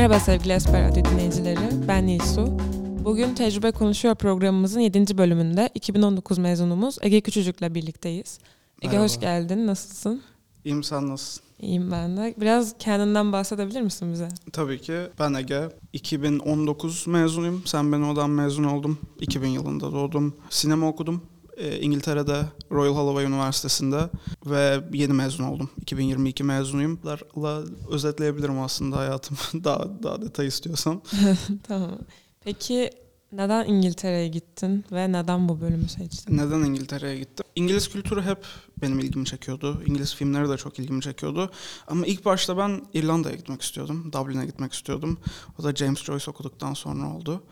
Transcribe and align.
Merhaba 0.00 0.20
sevgili 0.20 0.52
Esper 0.52 0.88
Radyo 0.88 1.04
dinleyicileri, 1.04 1.88
ben 1.88 2.06
Nilsu. 2.06 2.58
Bugün 3.04 3.34
Tecrübe 3.34 3.70
Konuşuyor 3.70 4.14
programımızın 4.14 4.80
7. 4.80 5.18
bölümünde 5.18 5.70
2019 5.74 6.38
mezunumuz 6.38 6.98
Ege 7.02 7.20
Küçücük'le 7.20 7.74
birlikteyiz. 7.74 8.38
Ege 8.82 8.88
Merhaba. 8.88 9.04
hoş 9.04 9.20
geldin, 9.20 9.66
nasılsın? 9.66 10.22
İyiyim 10.64 10.82
sen 10.82 11.08
nasılsın? 11.08 11.42
İyiyim 11.58 11.90
ben 11.90 12.16
de. 12.16 12.34
Biraz 12.40 12.74
kendinden 12.78 13.32
bahsedebilir 13.32 13.80
misin 13.80 14.12
bize? 14.12 14.28
Tabii 14.52 14.80
ki 14.80 14.98
ben 15.18 15.34
Ege. 15.34 15.68
2019 15.92 17.06
mezunuyum. 17.06 17.62
Sen 17.64 17.92
ben 17.92 18.02
odan 18.02 18.30
mezun 18.30 18.64
oldum. 18.64 18.98
2000 19.20 19.48
yılında 19.48 19.92
doğdum. 19.92 20.36
Sinema 20.50 20.88
okudum. 20.88 21.22
Ee, 21.60 21.80
İngiltere'de 21.80 22.44
Royal 22.70 22.94
Holloway 22.94 23.24
Üniversitesi'nde 23.24 24.10
ve 24.46 24.80
yeni 24.92 25.12
mezun 25.12 25.44
oldum. 25.44 25.70
2022 25.80 26.44
mezunuyum. 26.44 27.00
La 27.36 27.62
özetleyebilirim 27.90 28.60
aslında 28.60 28.96
hayatımı 28.96 29.38
daha 29.64 30.02
daha 30.02 30.22
detay 30.22 30.46
istiyorsan. 30.46 31.02
tamam. 31.62 31.98
Peki 32.44 32.90
neden 33.32 33.64
İngiltere'ye 33.64 34.28
gittin 34.28 34.84
ve 34.92 35.12
neden 35.12 35.48
bu 35.48 35.60
bölümü 35.60 35.88
seçtin? 35.88 36.36
Neden 36.36 36.60
İngiltere'ye 36.60 37.18
gittim? 37.18 37.46
İngiliz 37.56 37.88
kültürü 37.88 38.22
hep 38.22 38.38
benim 38.82 38.98
ilgimi 38.98 39.26
çekiyordu. 39.26 39.82
İngiliz 39.86 40.14
filmleri 40.14 40.48
de 40.48 40.56
çok 40.56 40.78
ilgimi 40.78 41.02
çekiyordu. 41.02 41.50
Ama 41.86 42.06
ilk 42.06 42.24
başta 42.24 42.58
ben 42.58 42.82
İrlanda'ya 42.94 43.36
gitmek 43.36 43.62
istiyordum. 43.62 44.12
Dublin'e 44.12 44.46
gitmek 44.46 44.72
istiyordum. 44.72 45.18
O 45.58 45.62
da 45.62 45.74
James 45.74 46.02
Joyce 46.04 46.30
okuduktan 46.30 46.74
sonra 46.74 47.16
oldu. 47.16 47.42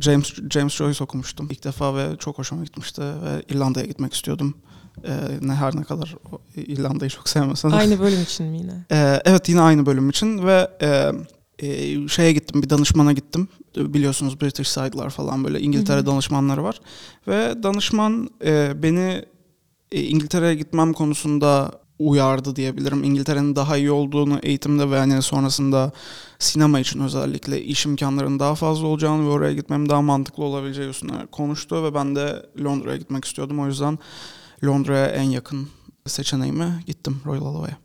James 0.00 0.34
James 0.50 0.72
Joyce 0.74 1.04
okumuştum 1.04 1.48
ilk 1.50 1.64
defa 1.64 1.96
ve 1.96 2.16
çok 2.18 2.38
hoşuma 2.38 2.64
gitmişti 2.64 3.02
ve 3.02 3.42
İrlanda'ya 3.48 3.86
gitmek 3.86 4.14
istiyordum. 4.14 4.54
Ee, 5.04 5.16
ne 5.42 5.54
her 5.54 5.76
ne 5.76 5.84
kadar 5.84 6.16
İrlanda'yı 6.56 7.10
çok 7.10 7.28
sevmesem. 7.28 7.74
Aynı 7.74 8.00
bölüm 8.00 8.22
için 8.22 8.46
mi 8.46 8.58
yine? 8.58 8.86
Ee, 8.92 9.20
evet 9.24 9.48
yine 9.48 9.60
aynı 9.60 9.86
bölüm 9.86 10.10
için 10.10 10.46
ve 10.46 10.70
e, 10.82 11.12
e, 11.58 12.08
şeye 12.08 12.32
gittim 12.32 12.62
bir 12.62 12.70
danışmana 12.70 13.12
gittim. 13.12 13.48
Biliyorsunuz 13.76 14.40
British 14.40 14.68
Side'lar 14.68 15.10
falan 15.10 15.44
böyle 15.44 15.60
İngiltere 15.60 15.96
Hı 15.96 16.02
hı. 16.02 16.06
danışmanları 16.06 16.64
var. 16.64 16.80
Ve 17.28 17.62
danışman 17.62 18.30
e, 18.44 18.82
beni 18.82 19.24
e, 19.92 20.02
İngiltere'ye 20.02 20.54
gitmem 20.54 20.92
konusunda 20.92 21.70
uyardı 21.98 22.56
diyebilirim. 22.56 23.04
İngiltere'nin 23.04 23.56
daha 23.56 23.76
iyi 23.76 23.90
olduğunu 23.90 24.38
eğitimde 24.42 24.90
ve 24.90 24.98
hani 24.98 25.22
sonrasında 25.22 25.92
sinema 26.38 26.80
için 26.80 27.00
özellikle 27.00 27.62
iş 27.62 27.86
imkanlarının 27.86 28.38
daha 28.38 28.54
fazla 28.54 28.86
olacağını 28.86 29.26
ve 29.26 29.30
oraya 29.30 29.52
gitmem 29.52 29.88
daha 29.88 30.02
mantıklı 30.02 30.44
olabileceği 30.44 30.88
üstüne 30.88 31.26
konuştu 31.32 31.84
ve 31.84 31.94
ben 31.94 32.16
de 32.16 32.46
Londra'ya 32.64 32.96
gitmek 32.96 33.24
istiyordum. 33.24 33.60
O 33.60 33.66
yüzden 33.66 33.98
Londra'ya 34.64 35.06
en 35.06 35.22
yakın 35.22 35.68
seçeneğime 36.06 36.84
gittim 36.86 37.20
Royal 37.26 37.40
Holloway'a. 37.40 37.76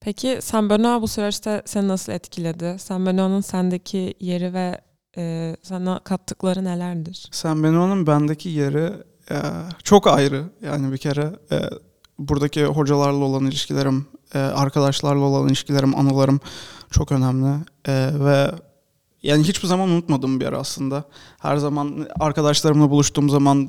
Peki 0.00 0.38
San 0.42 0.70
Benoit 0.70 1.02
bu 1.02 1.08
süreçte 1.08 1.62
seni 1.64 1.88
nasıl 1.88 2.12
etkiledi? 2.12 2.76
San 2.78 3.06
Benoit'ın 3.06 3.40
sendeki 3.40 4.14
yeri 4.20 4.54
ve 4.54 4.80
e, 5.16 5.56
sana 5.62 6.00
kattıkları 6.04 6.64
nelerdir? 6.64 7.30
Benoit'ın 7.62 8.06
bendeki 8.06 8.48
yeri 8.48 8.92
e, 9.30 9.36
çok 9.84 10.06
ayrı. 10.06 10.44
Yani 10.62 10.92
bir 10.92 10.98
kere 10.98 11.32
e, 11.52 11.56
buradaki 12.18 12.64
hocalarla 12.64 13.24
olan 13.24 13.46
ilişkilerim, 13.46 14.06
e, 14.34 14.38
arkadaşlarla 14.38 15.24
olan 15.24 15.48
ilişkilerim, 15.48 15.98
anılarım 15.98 16.40
çok 16.90 17.12
önemli. 17.12 17.64
E, 17.88 18.10
ve 18.14 18.50
yani 19.24 19.42
hiçbir 19.42 19.68
zaman 19.68 19.88
unutmadığım 19.88 20.40
bir 20.40 20.44
yer 20.44 20.52
aslında. 20.52 21.04
Her 21.38 21.56
zaman 21.56 22.06
arkadaşlarımla 22.20 22.90
buluştuğum 22.90 23.30
zaman 23.30 23.68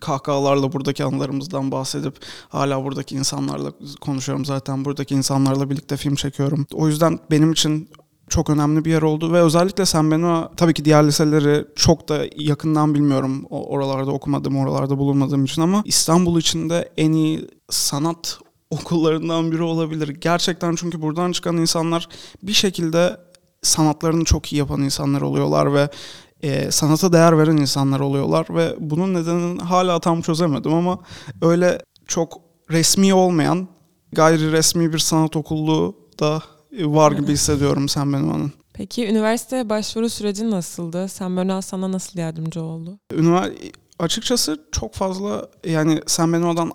kahkahalarla 0.00 0.72
buradaki 0.72 1.04
anılarımızdan 1.04 1.72
bahsedip 1.72 2.14
hala 2.48 2.84
buradaki 2.84 3.14
insanlarla 3.14 3.72
konuşuyorum 4.00 4.44
zaten. 4.44 4.84
Buradaki 4.84 5.14
insanlarla 5.14 5.70
birlikte 5.70 5.96
film 5.96 6.14
çekiyorum. 6.14 6.66
O 6.72 6.88
yüzden 6.88 7.18
benim 7.30 7.52
için 7.52 7.88
çok 8.32 8.50
önemli 8.50 8.84
bir 8.84 8.90
yer 8.90 9.02
oldu 9.02 9.32
ve 9.32 9.40
özellikle 9.40 9.86
San 9.86 10.10
Benoit 10.10 10.56
tabii 10.56 10.74
ki 10.74 10.84
diğer 10.84 11.06
liseleri 11.06 11.64
çok 11.76 12.08
da 12.08 12.24
yakından 12.36 12.94
bilmiyorum. 12.94 13.46
Oralarda 13.50 14.10
okumadım, 14.10 14.56
oralarda 14.56 14.98
bulunmadığım 14.98 15.44
için 15.44 15.62
ama 15.62 15.82
İstanbul 15.84 16.40
içinde 16.40 16.92
en 16.96 17.12
iyi 17.12 17.48
sanat 17.70 18.38
okullarından 18.70 19.52
biri 19.52 19.62
olabilir. 19.62 20.08
Gerçekten 20.08 20.74
çünkü 20.74 21.02
buradan 21.02 21.32
çıkan 21.32 21.56
insanlar 21.56 22.08
bir 22.42 22.52
şekilde 22.52 23.16
sanatlarını 23.62 24.24
çok 24.24 24.52
iyi 24.52 24.56
yapan 24.56 24.82
insanlar 24.82 25.20
oluyorlar 25.20 25.74
ve 25.74 25.88
e, 26.42 26.70
sanata 26.70 27.12
değer 27.12 27.38
veren 27.38 27.56
insanlar 27.56 28.00
oluyorlar 28.00 28.46
ve 28.50 28.76
bunun 28.80 29.14
nedenini 29.14 29.62
hala 29.62 30.00
tam 30.00 30.22
çözemedim 30.22 30.74
ama 30.74 30.98
öyle 31.42 31.78
çok 32.06 32.40
resmi 32.70 33.14
olmayan 33.14 33.68
gayri 34.12 34.52
resmi 34.52 34.92
bir 34.92 34.98
sanat 34.98 35.36
okulluğu 35.36 35.96
da 36.20 36.42
var 36.72 37.12
gibi 37.12 37.32
hissediyorum 37.32 37.88
sen 37.88 38.12
benim 38.12 38.30
anın. 38.32 38.52
Peki 38.74 39.06
üniversiteye 39.08 39.68
başvuru 39.68 40.08
süreci 40.08 40.50
nasıldı? 40.50 41.08
San 41.08 41.36
Benoit 41.36 41.64
sana 41.64 41.92
nasıl 41.92 42.18
yardımcı 42.18 42.62
oldu? 42.62 42.98
Ünivers- 43.12 43.72
açıkçası 43.98 44.60
çok 44.72 44.94
fazla 44.94 45.48
yani 45.64 46.00
sen 46.06 46.32
benim 46.32 46.48
odan 46.48 46.72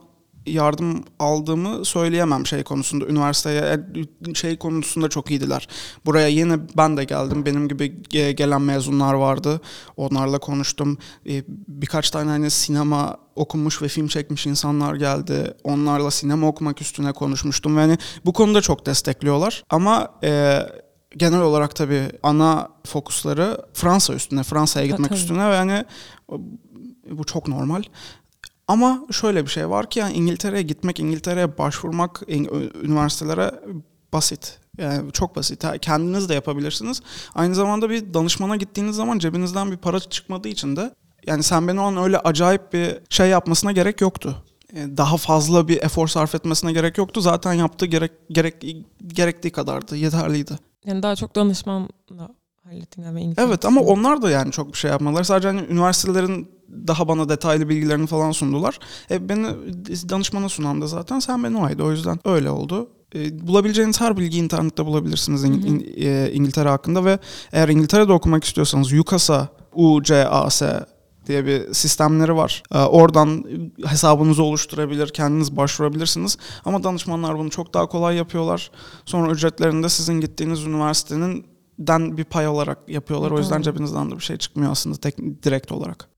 yardım 0.47 1.03
aldığımı 1.19 1.85
söyleyemem 1.85 2.45
şey 2.45 2.63
konusunda. 2.63 3.05
Üniversiteye 3.05 3.79
e, 4.29 4.33
şey 4.33 4.57
konusunda 4.57 5.09
çok 5.09 5.31
iyiydiler. 5.31 5.67
Buraya 6.05 6.27
yeni 6.27 6.57
ben 6.77 6.97
de 6.97 7.03
geldim. 7.03 7.45
Benim 7.45 7.67
gibi 7.67 7.85
ge- 8.09 8.31
gelen 8.31 8.61
mezunlar 8.61 9.13
vardı. 9.13 9.61
Onlarla 9.97 10.39
konuştum. 10.39 10.97
E, 11.29 11.43
Birkaç 11.67 12.09
tane 12.11 12.29
hani 12.29 12.51
sinema 12.51 13.17
okumuş 13.35 13.81
ve 13.81 13.87
film 13.87 14.07
çekmiş 14.07 14.45
insanlar 14.47 14.95
geldi. 14.95 15.53
Onlarla 15.63 16.11
sinema 16.11 16.47
okumak 16.47 16.81
üstüne 16.81 17.11
konuşmuştum. 17.13 17.77
ve 17.77 17.81
hani 17.81 17.97
bu 18.25 18.33
konuda 18.33 18.61
çok 18.61 18.85
destekliyorlar. 18.85 19.63
Ama 19.69 20.07
e, 20.23 20.59
genel 21.17 21.41
olarak 21.41 21.75
tabii 21.75 22.03
ana 22.23 22.69
fokusları 22.87 23.57
Fransa 23.73 24.13
üstüne, 24.13 24.43
Fransa'ya 24.43 24.83
Ha, 24.85 24.89
gitmek 24.91 25.09
tabii. 25.09 25.19
üstüne 25.19 25.49
ve 25.49 25.55
hani 25.55 25.85
bu 27.11 27.23
çok 27.23 27.47
normal. 27.47 27.83
Ama 28.67 29.05
şöyle 29.11 29.45
bir 29.45 29.49
şey 29.49 29.69
var 29.69 29.89
ki 29.89 29.99
yani 29.99 30.13
İngiltere'ye 30.13 30.61
gitmek, 30.61 30.99
İngiltere'ye 30.99 31.57
başvurmak 31.57 32.21
üniversitelere 32.83 33.51
basit. 34.13 34.59
Yani 34.77 35.11
çok 35.11 35.35
basit. 35.35 35.65
Kendiniz 35.81 36.29
de 36.29 36.33
yapabilirsiniz. 36.33 37.01
Aynı 37.35 37.55
zamanda 37.55 37.89
bir 37.89 38.13
danışmana 38.13 38.55
gittiğiniz 38.55 38.95
zaman 38.95 39.19
cebinizden 39.19 39.71
bir 39.71 39.77
para 39.77 39.99
çıkmadığı 39.99 40.47
için 40.47 40.75
de 40.75 40.95
yani 41.27 41.43
sen 41.43 41.67
beni 41.67 41.79
o 41.79 41.83
an 41.83 41.97
öyle 41.97 42.19
acayip 42.19 42.73
bir 42.73 42.97
şey 43.09 43.29
yapmasına 43.29 43.71
gerek 43.71 44.01
yoktu. 44.01 44.43
Yani 44.75 44.97
Daha 44.97 45.17
fazla 45.17 45.67
bir 45.67 45.81
efor 45.81 46.07
sarf 46.07 46.35
etmesine 46.35 46.73
gerek 46.73 46.97
yoktu. 46.97 47.21
Zaten 47.21 47.53
yaptığı 47.53 47.85
gerek, 47.85 48.11
gerek 48.29 48.65
gerektiği 49.07 49.51
kadardı. 49.51 49.95
Yeterliydi. 49.97 50.53
Yani 50.85 51.03
daha 51.03 51.15
çok 51.15 51.35
danışmanla 51.35 52.29
hallettin 52.67 53.01
galiba 53.03 53.19
İngilizce. 53.19 53.41
Evet 53.41 53.65
ama 53.65 53.81
onlar 53.81 54.21
da 54.21 54.29
yani 54.29 54.51
çok 54.51 54.73
bir 54.73 54.77
şey 54.77 54.91
yapmadılar. 54.91 55.23
Sadece 55.23 55.47
hani 55.47 55.61
üniversitelerin 55.69 56.47
daha 56.87 57.07
bana 57.07 57.29
detaylı 57.29 57.69
bilgilerini 57.69 58.07
falan 58.07 58.31
sundular. 58.31 58.79
E, 59.11 59.29
beni 59.29 59.45
danışmana 60.09 60.49
sunan 60.49 60.81
da 60.81 60.87
zaten 60.87 61.19
sen 61.19 61.43
beni 61.43 61.57
oydu. 61.57 61.85
O 61.85 61.91
yüzden 61.91 62.19
öyle 62.25 62.49
oldu. 62.49 62.89
E, 63.15 63.47
bulabileceğiniz 63.47 64.01
her 64.01 64.17
bilgiyi 64.17 64.43
internette 64.43 64.85
bulabilirsiniz 64.85 65.43
İng- 65.43 65.63
Hı 65.63 65.67
hı. 65.67 65.67
İng- 65.67 66.05
e, 66.05 66.33
İngiltere 66.33 66.69
hakkında 66.69 67.05
ve 67.05 67.19
eğer 67.51 67.69
İngiltere'de 67.69 68.13
okumak 68.13 68.43
istiyorsanız 68.43 68.93
UCAS'a, 68.93 69.47
UCAS 69.73 70.61
diye 71.27 71.45
bir 71.45 71.73
sistemleri 71.73 72.35
var. 72.35 72.63
E, 72.73 72.77
oradan 72.77 73.45
hesabınızı 73.85 74.43
oluşturabilir, 74.43 75.09
kendiniz 75.09 75.57
başvurabilirsiniz. 75.57 76.37
Ama 76.65 76.83
danışmanlar 76.83 77.37
bunu 77.37 77.49
çok 77.49 77.73
daha 77.73 77.85
kolay 77.85 78.15
yapıyorlar. 78.15 78.71
Sonra 79.05 79.31
ücretlerini 79.31 79.83
de 79.83 79.89
sizin 79.89 80.21
gittiğiniz 80.21 80.63
üniversitenin 80.63 81.45
den 81.79 82.17
bir 82.17 82.23
pay 82.23 82.47
olarak 82.47 82.89
yapıyorlar. 82.89 83.31
O 83.31 83.37
yüzden 83.37 83.61
cebinizden 83.61 84.11
de 84.11 84.15
bir 84.15 84.23
şey 84.23 84.37
çıkmıyor 84.37 84.71
aslında 84.71 84.97
tek, 84.97 85.17
direkt 85.43 85.71
olarak. 85.71 86.09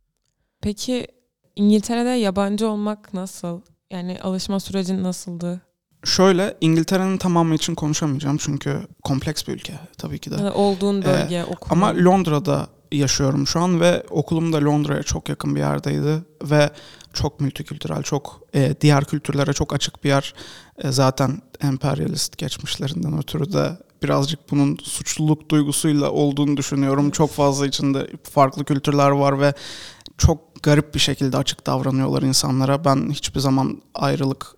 Peki 0.62 1.08
İngiltere'de 1.56 2.10
yabancı 2.10 2.68
olmak 2.68 3.14
nasıl? 3.14 3.62
Yani 3.92 4.20
alışma 4.22 4.60
sürecin 4.60 5.04
nasıldı? 5.04 5.62
Şöyle 6.04 6.58
İngiltere'nin 6.62 7.18
tamamı 7.18 7.56
için 7.56 7.76
konuşamayacağım 7.76 8.38
çünkü 8.38 8.88
kompleks 9.04 9.48
bir 9.48 9.54
ülke 9.54 9.74
tabii 9.98 10.20
ki 10.20 10.32
de. 10.32 10.36
Ya 10.36 10.44
da 10.44 10.54
olduğun 10.54 11.04
bölge, 11.04 11.44
okul. 11.44 11.70
Ee, 11.70 11.74
Ama 11.74 12.06
Londra'da 12.06 12.68
yaşıyorum 12.92 13.48
şu 13.48 13.60
an 13.60 13.82
ve 13.82 14.04
okulum 14.10 14.54
da 14.54 14.66
Londra'ya 14.66 15.04
çok 15.04 15.30
yakın 15.30 15.56
bir 15.56 15.60
yerdeydi 15.60 16.24
ve 16.44 16.70
çok 17.14 17.40
multikültürel, 17.40 18.04
çok 18.04 18.42
e, 18.56 18.76
diğer 18.82 19.06
kültürlere 19.06 19.54
çok 19.54 19.74
açık 19.74 20.04
bir 20.04 20.10
yer. 20.10 20.34
E, 20.78 20.92
zaten 20.92 21.42
emperyalist 21.62 22.38
geçmişlerinden 22.38 23.18
ötürü 23.18 23.54
de 23.54 23.78
birazcık 24.04 24.52
bunun 24.52 24.78
suçluluk 24.84 25.52
duygusuyla 25.52 26.12
olduğunu 26.12 26.58
düşünüyorum. 26.58 27.12
Çok 27.12 27.30
fazla 27.32 27.68
içinde 27.68 28.08
farklı 28.24 28.66
kültürler 28.66 29.10
var 29.10 29.42
ve 29.42 29.54
çok 30.18 30.64
garip 30.64 30.94
bir 30.94 31.00
şekilde 31.00 31.38
açık 31.38 31.68
davranıyorlar 31.68 32.22
insanlara. 32.22 32.86
Ben 32.86 33.10
hiçbir 33.10 33.40
zaman 33.40 33.82
ayrılık, 33.96 34.56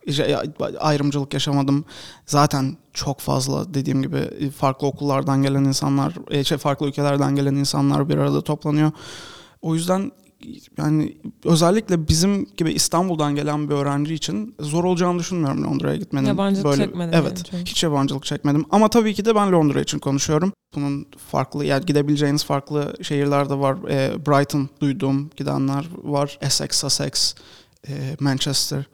ayrımcılık 0.79 1.33
yaşamadım. 1.33 1.85
Zaten 2.25 2.77
çok 2.93 3.19
fazla 3.19 3.73
dediğim 3.73 4.01
gibi 4.01 4.49
farklı 4.49 4.87
okullardan 4.87 5.43
gelen 5.43 5.63
insanlar, 5.63 6.13
e, 6.31 6.43
şey 6.43 6.57
farklı 6.57 6.87
ülkelerden 6.87 7.35
gelen 7.35 7.55
insanlar 7.55 8.09
bir 8.09 8.17
arada 8.17 8.41
toplanıyor. 8.41 8.91
O 9.61 9.75
yüzden 9.75 10.11
yani 10.77 11.17
özellikle 11.45 12.07
bizim 12.07 12.47
gibi 12.57 12.71
İstanbul'dan 12.71 13.35
gelen 13.35 13.69
bir 13.69 13.75
öğrenci 13.75 14.13
için 14.13 14.55
zor 14.59 14.83
olacağını 14.83 15.19
düşünmüyorum 15.19 15.63
Londra'ya 15.63 15.95
gitmenin. 15.95 16.27
Yabancılık 16.27 16.65
Böyle, 16.65 16.85
çekmedin 16.85 17.11
Evet. 17.13 17.53
yani 17.53 17.65
hiç 17.65 17.83
yabancılık 17.83 18.23
çekmedim. 18.25 18.65
Ama 18.71 18.89
tabii 18.89 19.13
ki 19.13 19.25
de 19.25 19.35
ben 19.35 19.51
Londra 19.51 19.81
için 19.81 19.99
konuşuyorum. 19.99 20.53
Bunun 20.75 21.05
farklı 21.31 21.65
yani 21.65 21.85
gidebileceğiniz 21.85 22.43
farklı 22.43 22.93
şehirler 23.01 23.49
de 23.49 23.55
var. 23.59 23.77
Ee, 23.89 24.25
Brighton 24.27 24.69
duyduğum 24.81 25.29
gidenler 25.35 25.85
var. 26.03 26.37
Essex, 26.41 26.71
Sussex, 26.71 27.35
e, 27.87 28.15
Manchester. 28.19 28.85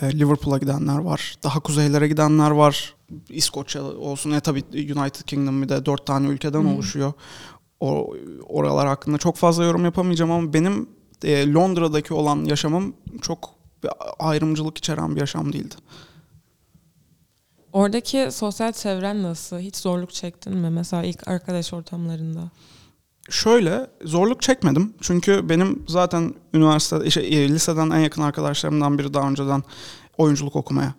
e, 0.00 0.18
Liverpool'a 0.18 0.58
gidenler 0.58 0.98
var. 0.98 1.34
Daha 1.42 1.60
kuzeylere 1.60 2.08
gidenler 2.08 2.50
var. 2.50 2.94
İskoçya 3.28 3.82
olsun. 3.84 4.30
E 4.30 4.40
tabii 4.40 4.64
United 4.72 5.24
Kingdom 5.26 5.62
bir 5.62 5.68
de 5.68 5.86
dört 5.86 6.06
tane 6.06 6.26
ülkeden 6.28 6.62
Hı. 6.64 6.68
oluşuyor. 6.68 7.12
O 7.82 8.14
oralar 8.46 8.86
hakkında 8.88 9.18
çok 9.18 9.36
fazla 9.36 9.64
yorum 9.64 9.84
yapamayacağım 9.84 10.30
ama 10.30 10.52
benim 10.52 10.88
e, 11.24 11.52
Londra'daki 11.52 12.14
olan 12.14 12.44
yaşamım 12.44 12.94
çok 13.22 13.50
ayrımcılık 14.18 14.78
içeren 14.78 15.16
bir 15.16 15.20
yaşam 15.20 15.52
değildi. 15.52 15.74
Oradaki 17.72 18.28
sosyal 18.30 18.72
çevren 18.72 19.22
nasıl? 19.22 19.58
Hiç 19.58 19.76
zorluk 19.76 20.12
çektin 20.12 20.56
mi? 20.56 20.70
Mesela 20.70 21.02
ilk 21.02 21.28
arkadaş 21.28 21.72
ortamlarında. 21.72 22.50
Şöyle 23.30 23.86
zorluk 24.04 24.42
çekmedim. 24.42 24.94
Çünkü 25.00 25.48
benim 25.48 25.84
zaten 25.88 26.34
üniversite, 26.54 27.10
şey, 27.10 27.44
e, 27.44 27.48
liseden 27.48 27.90
en 27.90 27.98
yakın 27.98 28.22
arkadaşlarımdan 28.22 28.98
biri 28.98 29.14
daha 29.14 29.28
önceden 29.28 29.62
oyunculuk 30.18 30.56
okumaya 30.56 30.94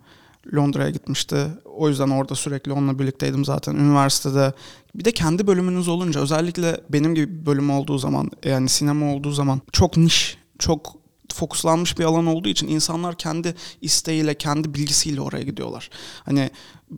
Londra'ya 0.54 0.90
gitmişti. 0.90 1.36
O 1.76 1.88
yüzden 1.88 2.08
orada 2.08 2.34
sürekli 2.34 2.72
onunla 2.72 2.98
birlikteydim 2.98 3.44
zaten 3.44 3.74
üniversitede. 3.74 4.52
Bir 4.94 5.04
de 5.04 5.12
kendi 5.12 5.46
bölümünüz 5.46 5.88
olunca 5.88 6.20
özellikle 6.20 6.80
benim 6.90 7.14
gibi 7.14 7.40
bir 7.40 7.46
bölüm 7.46 7.70
olduğu 7.70 7.98
zaman 7.98 8.30
yani 8.44 8.68
sinema 8.68 9.14
olduğu 9.14 9.30
zaman 9.30 9.60
çok 9.72 9.96
niş, 9.96 10.38
çok 10.58 11.03
fokuslanmış 11.34 11.98
bir 11.98 12.04
alan 12.04 12.26
olduğu 12.26 12.48
için 12.48 12.68
insanlar 12.68 13.16
kendi 13.16 13.54
isteğiyle, 13.80 14.34
kendi 14.34 14.74
bilgisiyle 14.74 15.20
oraya 15.20 15.42
gidiyorlar. 15.42 15.90
Hani 16.24 16.50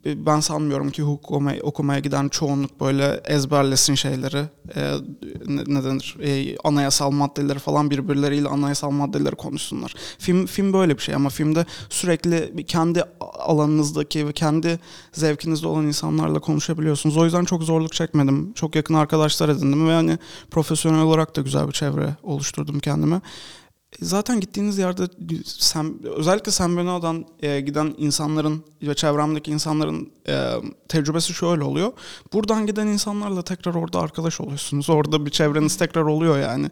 ben 0.05 0.41
sanmıyorum 0.41 0.91
ki 0.91 1.03
hukuk 1.03 1.43
okumaya, 1.63 2.01
giden 2.01 2.29
çoğunluk 2.29 2.81
böyle 2.81 3.21
ezberlesin 3.25 3.95
şeyleri. 3.95 4.45
E, 4.77 4.93
ne, 5.47 5.85
denir? 5.85 6.17
E, 6.23 6.57
anayasal 6.65 7.11
maddeleri 7.11 7.59
falan 7.59 7.91
birbirleriyle 7.91 8.49
anayasal 8.49 8.91
maddeleri 8.91 9.35
konuşsunlar. 9.35 9.95
Film 10.19 10.47
film 10.47 10.73
böyle 10.73 10.97
bir 10.97 11.03
şey 11.03 11.15
ama 11.15 11.29
filmde 11.29 11.67
sürekli 11.91 12.65
kendi 12.67 13.03
alanınızdaki 13.21 14.29
ve 14.29 14.33
kendi 14.33 14.81
zevkinizde 15.13 15.67
olan 15.67 15.87
insanlarla 15.87 16.41
konuşabiliyorsunuz. 16.41 17.17
O 17.17 17.25
yüzden 17.25 17.45
çok 17.45 17.63
zorluk 17.63 17.93
çekmedim. 17.93 18.53
Çok 18.53 18.77
yakın 18.77 18.95
arkadaşlar 18.95 19.49
edindim 19.49 19.89
ve 19.89 19.93
hani 19.93 20.19
profesyonel 20.51 21.03
olarak 21.03 21.37
da 21.37 21.41
güzel 21.41 21.69
bir 21.69 21.73
çevre 21.73 22.17
oluşturdum 22.23 22.81
kendime. 22.81 23.21
Zaten 24.03 24.41
gittiğiniz 24.41 24.79
yerde 24.79 25.03
sen, 25.45 25.95
özellikle 26.17 26.53
San 26.53 26.77
Bernardo'dan 26.77 27.25
e, 27.43 27.61
giden 27.61 27.95
insanların 27.99 28.65
ve 28.83 28.95
çevremdeki 28.95 29.51
insanların 29.51 30.13
e, 30.29 30.53
tecrübesi 30.89 31.35
şöyle 31.35 31.63
oluyor. 31.65 31.93
Buradan 32.33 32.67
giden 32.67 32.87
insanlarla 32.87 33.43
tekrar 33.43 33.75
orada 33.75 34.01
arkadaş 34.01 34.41
oluyorsunuz. 34.41 34.91
Orada 34.91 35.27
bir 35.27 35.31
çevreniz 35.31 35.77
tekrar 35.77 36.03
oluyor 36.03 36.39
yani. 36.39 36.71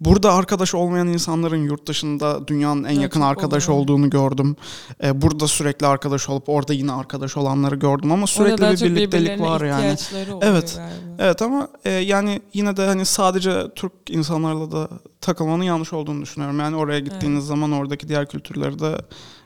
Burada 0.00 0.32
arkadaş 0.32 0.74
olmayan 0.74 1.08
insanların 1.08 1.64
yurt 1.64 1.86
dışında 1.86 2.48
dünyanın 2.48 2.84
en 2.84 2.88
Evet, 2.88 3.02
yakın 3.02 3.20
arkadaş 3.20 3.68
oluyor. 3.68 3.82
olduğunu 3.82 4.10
gördüm. 4.10 4.56
E, 5.04 5.22
burada 5.22 5.48
sürekli 5.48 5.86
arkadaş 5.86 6.28
olup 6.28 6.48
orada 6.48 6.72
yine 6.72 6.92
arkadaş 6.92 7.36
olanları 7.36 7.76
gördüm 7.76 8.12
ama 8.12 8.26
sürekli 8.26 8.62
bir 8.62 8.96
birliktelik 8.96 9.40
var 9.40 9.60
yani. 9.60 9.96
Evet. 10.42 10.78
galiba. 10.78 11.14
Evet 11.18 11.42
ama 11.42 11.68
e, 11.84 11.90
yani 11.90 12.40
yine 12.52 12.76
de 12.76 12.86
hani 12.86 13.04
sadece 13.04 13.74
Türk 13.74 13.92
insanlarla 14.08 14.72
da 14.72 14.88
takılmanın 15.24 15.62
yanlış 15.62 15.92
olduğunu 15.92 16.22
düşünüyorum. 16.22 16.58
Yani 16.58 16.76
oraya 16.76 17.00
gittiğiniz 17.00 17.46
zaman 17.46 17.72
oradaki 17.72 18.08
diğer 18.08 18.28
kültürleri 18.28 18.78
de 18.78 18.96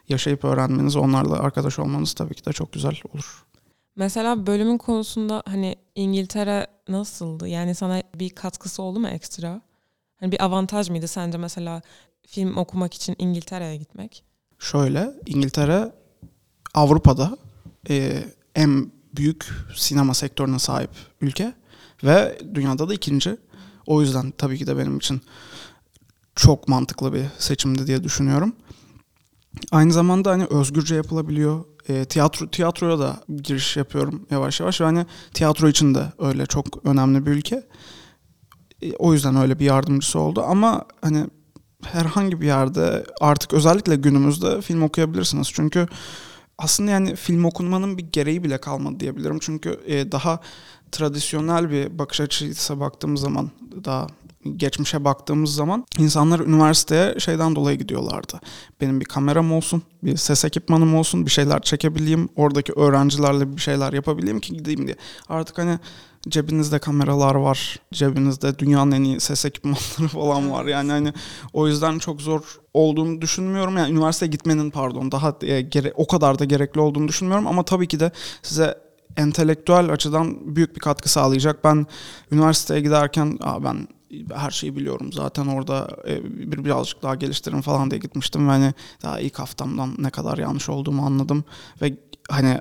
yaşayıp 0.08 0.44
öğrenmeniz, 0.44 0.96
onlarla 0.96 1.38
arkadaş 1.38 1.78
olmanız 1.78 2.12
tabii 2.12 2.34
ki 2.34 2.44
de 2.44 2.52
çok 2.52 2.72
güzel 2.72 3.00
olur. 3.12 3.44
Mesela 3.96 4.46
bölümün 4.46 4.78
konusunda 4.78 5.42
hani 5.46 5.76
İngiltere 5.94 6.66
nasıldı? 6.88 7.48
Yani 7.48 7.75
sana 7.75 8.02
bir 8.14 8.30
katkısı 8.30 8.82
oldu 8.82 9.00
mu 9.00 9.08
ekstra? 9.08 9.60
Hani 10.20 10.32
bir 10.32 10.44
avantaj 10.44 10.90
mıydı 10.90 11.08
sence 11.08 11.38
mesela 11.38 11.82
film 12.26 12.56
okumak 12.56 12.94
için 12.94 13.16
İngiltere'ye 13.19 13.76
gitmek? 13.76 14.25
Şöyle 14.58 15.10
İngiltere 15.26 15.92
Avrupa'da 16.75 17.38
e, 17.90 18.25
en 18.54 18.90
büyük 19.16 19.48
sinema 19.76 20.14
sektörüne 20.14 20.58
sahip 20.58 20.90
ülke 21.20 21.52
ve 22.04 22.38
dünyada 22.54 22.88
da 22.88 22.94
ikinci. 22.94 23.36
O 23.86 24.02
yüzden 24.02 24.30
tabii 24.30 24.58
ki 24.58 24.66
de 24.66 24.78
benim 24.78 24.96
için 24.96 25.20
çok 26.38 26.69
mantıklı 26.69 27.12
bir 27.12 27.25
seçimdi 27.38 27.87
diye 27.87 28.05
düşünüyorum. 28.05 28.52
Aynı 29.73 29.93
zamanda 29.93 30.31
hani 30.31 30.44
özgürce 30.44 30.94
yapılabiliyor. 30.94 31.64
E, 31.88 32.05
tiyatro 32.05 32.50
tiyatroya 32.50 32.99
da 32.99 33.23
giriş 33.43 33.76
yapıyorum 33.76 34.26
yavaş 34.31 34.61
yavaş 34.61 34.81
ve 34.81 34.85
hani 34.85 35.06
tiyatro 35.35 35.69
için 35.69 35.94
de 35.94 36.12
öyle 36.19 36.46
çok 36.46 36.87
önemli 36.87 37.26
bir 37.26 37.31
ülke. 37.31 37.62
E, 38.82 38.93
o 38.93 39.12
yüzden 39.12 39.37
öyle 39.37 39.58
bir 39.58 39.64
yardımcısı 39.64 40.19
oldu 40.20 40.43
ama 40.43 40.85
hani 41.02 41.26
herhangi 41.85 42.40
bir 42.40 42.46
yerde 42.46 43.06
artık 43.20 43.52
özellikle 43.52 43.96
günümüzde 43.96 44.62
film 44.62 44.82
okuyabilirsiniz. 44.82 45.50
Çünkü 45.52 45.87
aslında 46.58 46.90
yani 46.90 47.17
film 47.17 47.44
okunmanın 47.44 47.99
bir 47.99 48.06
gereği 48.12 48.44
bile 48.44 48.58
kalmadı 48.58 49.00
diyebilirim. 49.00 49.38
Çünkü 49.38 49.81
e, 49.87 50.12
daha 50.12 50.40
tradisyonel 50.93 51.70
bir 51.70 51.99
bakış 51.99 52.20
açısıyla 52.20 52.81
baktığımız 52.81 53.20
zaman 53.20 53.50
daha 53.85 54.06
geçmişe 54.56 55.05
baktığımız 55.05 55.55
zaman 55.55 55.87
insanlar 55.99 56.41
üniversiteye 56.41 57.15
şeyden 57.19 57.56
dolayı 57.56 57.79
gidiyorlardı. 57.79 58.41
Benim 58.81 59.00
bir 59.00 59.05
kameram 59.05 59.53
olsun, 59.53 59.83
bir 60.03 60.17
ses 60.17 60.45
ekipmanım 60.45 60.95
olsun, 60.97 61.27
bir 61.27 61.31
şeyler 61.31 61.61
çekebileyim, 61.62 62.29
oradaki 62.37 62.73
öğrencilerle 62.73 63.56
bir 63.56 63.61
şeyler 63.61 63.93
yapabileyim 63.93 64.41
ki 64.41 64.56
gideyim 64.56 64.87
diye. 64.87 64.97
Artık 65.29 65.59
hani 65.59 65.79
cebinizde 66.29 66.79
kameralar 66.79 67.35
var, 67.35 67.77
cebinizde 67.93 68.59
dünyanın 68.59 68.93
en 68.93 69.03
iyi 69.03 69.21
ses 69.21 69.45
ekipmanları 69.45 70.09
falan 70.12 70.50
var. 70.50 70.65
Yani 70.65 70.91
hani 70.93 71.12
o 71.53 71.69
yüzden 71.69 71.99
çok 71.99 72.21
zor 72.23 72.41
olduğunu 72.75 73.21
düşünmüyorum. 73.21 73.77
Yani 73.77 73.93
üniversiteye 73.93 74.31
gitmenin 74.31 74.71
pardon 74.71 75.12
daha 75.12 75.37
e, 75.43 75.61
gere- 75.61 75.93
o 75.97 76.06
kadar 76.06 76.39
da 76.39 76.45
gerekli 76.45 76.81
olduğunu 76.81 77.09
düşünmüyorum 77.09 77.47
ama 77.47 77.62
tabii 77.62 77.89
ki 77.89 78.00
de 78.00 78.11
size 78.43 78.79
entelektüel 79.17 79.93
açıdan 79.93 80.56
büyük 80.56 80.75
bir 80.75 80.81
katkı 80.81 81.09
sağlayacak. 81.09 81.65
Ben 81.65 81.87
üniversiteye 82.33 82.81
giderken 82.81 83.39
Aa, 83.43 83.65
ben 83.65 83.89
her 84.34 84.50
şeyi 84.50 84.76
biliyorum 84.76 85.12
zaten 85.12 85.46
orada 85.46 85.88
e, 86.08 86.25
bir 86.25 86.64
birazcık 86.64 87.02
daha 87.02 87.14
geliştiririm 87.14 87.60
falan 87.60 87.90
diye 87.90 88.00
gitmiştim 88.00 88.49
ve 88.49 88.50
hani 88.50 88.75
daha 89.02 89.20
ilk 89.20 89.38
haftamdan 89.38 89.94
ne 89.99 90.10
kadar 90.10 90.38
yanlış 90.38 90.69
olduğumu 90.69 91.06
anladım 91.06 91.44
ve 91.83 91.97
hani 92.30 92.61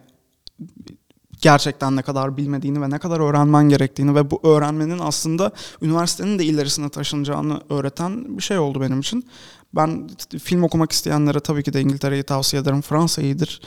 gerçekten 1.41 1.95
ne 1.95 2.01
kadar 2.01 2.37
bilmediğini 2.37 2.81
ve 2.81 2.89
ne 2.89 2.99
kadar 2.99 3.19
öğrenmen 3.19 3.69
gerektiğini 3.69 4.15
ve 4.15 4.31
bu 4.31 4.39
öğrenmenin 4.43 4.99
aslında 4.99 5.51
üniversitenin 5.81 6.39
de 6.39 6.45
ilerisine 6.45 6.89
taşınacağını 6.89 7.61
öğreten 7.69 8.37
bir 8.37 8.43
şey 8.43 8.59
oldu 8.59 8.81
benim 8.81 8.99
için. 8.99 9.27
Ben 9.75 10.09
film 10.43 10.63
okumak 10.63 10.91
isteyenlere 10.91 11.39
tabii 11.39 11.63
ki 11.63 11.73
de 11.73 11.81
İngiltere'yi 11.81 12.23
tavsiye 12.23 12.61
ederim. 12.61 12.81
Fransa 12.81 13.21
iyidir. 13.21 13.61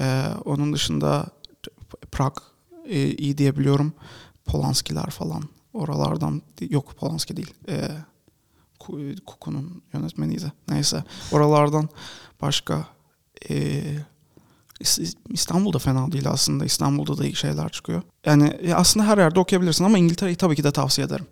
Ee, 0.00 0.24
onun 0.44 0.72
dışında 0.72 1.26
Prag 2.12 2.36
e, 2.84 3.10
iyi 3.10 3.38
diyebiliyorum. 3.38 3.92
Polanskiler 4.44 5.10
falan 5.10 5.42
oralardan 5.76 6.42
yok 6.70 6.96
Polanski 6.96 7.36
değil. 7.36 7.54
Ku- 8.80 9.20
Kuku'nun 9.24 9.82
yönetmeniydi. 9.94 10.52
Neyse 10.68 11.04
oralardan 11.32 11.88
başka 12.42 12.86
e, 13.50 13.82
İs- 14.80 15.14
İstanbul'da 15.28 15.78
fena 15.78 16.12
değil 16.12 16.28
aslında. 16.30 16.64
İstanbul'da 16.64 17.18
da 17.18 17.24
iyi 17.24 17.36
şeyler 17.36 17.68
çıkıyor. 17.68 18.02
Yani 18.26 18.60
ya 18.64 18.76
aslında 18.76 19.06
her 19.06 19.18
yerde 19.18 19.40
okuyabilirsin 19.40 19.84
ama 19.84 19.98
İngiltere'yi 19.98 20.36
tabii 20.36 20.56
ki 20.56 20.64
de 20.64 20.70
tavsiye 20.72 21.06
ederim. 21.06 21.26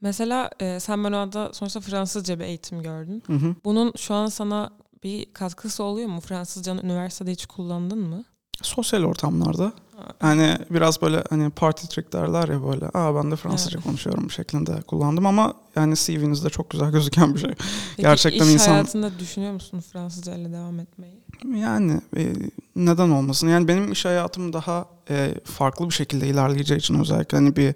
Mesela 0.00 0.50
e, 0.60 0.80
sen 0.80 0.98
Benoît'da 1.04 1.52
sonuçta 1.52 1.80
Fransızca 1.80 2.38
bir 2.38 2.44
eğitim 2.44 2.82
gördün. 2.82 3.22
Hı 3.26 3.32
hı. 3.32 3.54
Bunun 3.64 3.92
şu 3.96 4.14
an 4.14 4.26
sana 4.26 4.70
bir 5.02 5.32
katkısı 5.32 5.82
oluyor 5.82 6.08
mu? 6.08 6.20
Fransızcanı 6.20 6.80
üniversitede 6.82 7.32
hiç 7.32 7.46
kullandın 7.46 7.98
mı? 7.98 8.24
Sosyal 8.62 9.02
ortamlarda 9.02 9.72
hani 10.20 10.58
biraz 10.70 11.02
böyle 11.02 11.24
hani 11.30 11.50
party 11.50 11.86
trick 11.86 12.12
derler 12.12 12.48
ya 12.48 12.62
böyle 12.64 12.86
aa 12.94 13.14
ben 13.14 13.30
de 13.30 13.36
Fransızca 13.36 13.76
Evet. 13.76 13.86
konuşuyorum 13.86 14.30
şeklinde 14.30 14.82
kullandım 14.82 15.26
ama 15.26 15.54
yani 15.76 15.94
CV'nizde 15.96 16.50
çok 16.50 16.70
güzel 16.70 16.90
gözüken 16.92 17.34
bir 17.34 17.40
şey. 17.40 17.50
Peki 17.50 18.02
Gerçekten 18.02 18.46
iş 18.46 18.52
insan- 18.52 18.72
hayatında 18.72 19.18
düşünüyor 19.18 19.52
musun 19.52 19.80
Fransızca 19.92 20.34
ile 20.34 20.52
devam 20.52 20.80
etmeyi? 20.80 21.22
Yani 21.56 22.00
e, 22.16 22.32
neden 22.76 23.10
olmasın? 23.10 23.48
Yani 23.48 23.68
benim 23.68 23.92
iş 23.92 24.04
hayatım 24.04 24.52
daha 24.52 24.86
e, 25.10 25.34
farklı 25.44 25.88
bir 25.88 25.94
şekilde 25.94 26.28
ilerleyeceği 26.28 26.78
için 26.80 27.00
özellikle 27.00 27.38
hani 27.38 27.56
bir 27.56 27.74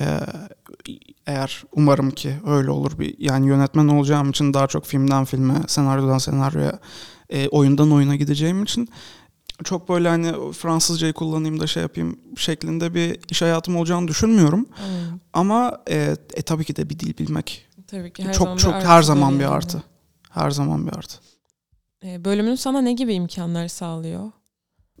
e, 0.00 0.06
eğer 1.26 1.64
umarım 1.72 2.10
ki 2.10 2.34
öyle 2.46 2.70
olur 2.70 2.98
bir 2.98 3.14
yani 3.18 3.46
yönetmen 3.46 3.88
olacağım 3.88 4.30
için 4.30 4.54
daha 4.54 4.66
çok 4.66 4.86
filmden 4.86 5.24
filme, 5.24 5.54
senaryodan 5.66 6.18
senaryoya, 6.18 6.78
e, 7.30 7.48
oyundan 7.48 7.92
oyuna 7.92 8.16
gideceğim 8.16 8.62
için 8.62 8.88
çok 9.64 9.88
böyle 9.88 10.08
hani 10.08 10.52
Fransızcayı 10.52 11.12
kullanayım 11.12 11.60
da 11.60 11.66
şey 11.66 11.82
yapayım 11.82 12.18
şeklinde 12.36 12.94
bir 12.94 13.20
iş 13.30 13.42
hayatım 13.42 13.76
olacağını 13.76 14.08
düşünmüyorum. 14.08 14.66
Anladım. 14.84 15.20
Ama 15.32 15.78
e, 15.90 16.16
e, 16.34 16.42
tabii 16.42 16.64
ki 16.64 16.76
de 16.76 16.90
bir 16.90 16.98
dil 16.98 17.18
bilmek 17.18 17.66
Tabii 17.86 18.12
ki 18.12 18.24
her 18.24 18.32
çok 18.32 18.44
zaman 18.46 18.56
çok 18.56 18.74
her 18.74 19.02
zaman 19.02 19.38
bir 19.38 19.44
yani. 19.44 19.54
artı. 19.54 19.82
Her 20.30 20.50
zaman 20.50 20.86
bir 20.86 20.92
artı. 20.92 21.18
E, 22.04 22.24
bölümün 22.24 22.54
sana 22.54 22.80
ne 22.80 22.92
gibi 22.92 23.14
imkanlar 23.14 23.68
sağlıyor? 23.68 24.30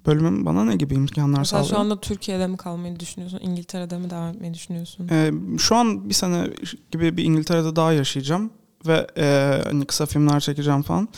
Bölümüm 0.06 0.46
bana 0.46 0.64
ne 0.64 0.76
gibi 0.76 0.94
imkanlar 0.94 1.38
Mesela 1.38 1.62
sağlıyor? 1.64 1.76
şu 1.76 1.78
anda 1.80 2.00
Türkiye'de 2.00 2.46
mi 2.46 2.56
kalmayı 2.56 3.00
düşünüyorsun? 3.00 3.40
İngiltere'de 3.42 3.98
mi 3.98 4.10
devam 4.10 4.28
etmeyi 4.28 4.54
düşünüyorsun? 4.54 5.08
Ee, 5.12 5.32
şu 5.58 5.76
an 5.76 6.08
bir 6.08 6.14
sene 6.14 6.50
gibi 6.90 7.16
bir 7.16 7.24
İngiltere'de 7.24 7.76
daha 7.76 7.92
yaşayacağım 7.92 8.50
ve 8.86 9.06
e, 9.16 9.58
hani 9.64 9.84
kısa 9.86 10.06
filmler 10.06 10.40
çekeceğim 10.40 10.82
falan. 10.82 11.08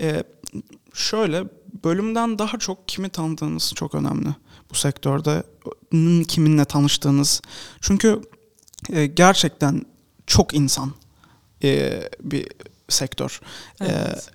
E, 0.00 0.22
şöyle 0.94 1.44
bölümden 1.84 2.38
daha 2.38 2.58
çok 2.58 2.88
kimi 2.88 3.08
tanıdığınız 3.08 3.72
çok 3.74 3.94
önemli 3.94 4.28
bu 4.70 4.74
sektörde. 4.74 5.42
Kiminle 6.28 6.64
tanıştığınız. 6.64 7.42
Çünkü 7.80 8.20
e, 8.90 9.06
gerçekten 9.06 9.82
çok 10.26 10.54
insan 10.54 10.92
e, 11.64 12.00
bir 12.22 12.48
sektör. 12.88 13.40
Evet. 13.80 14.30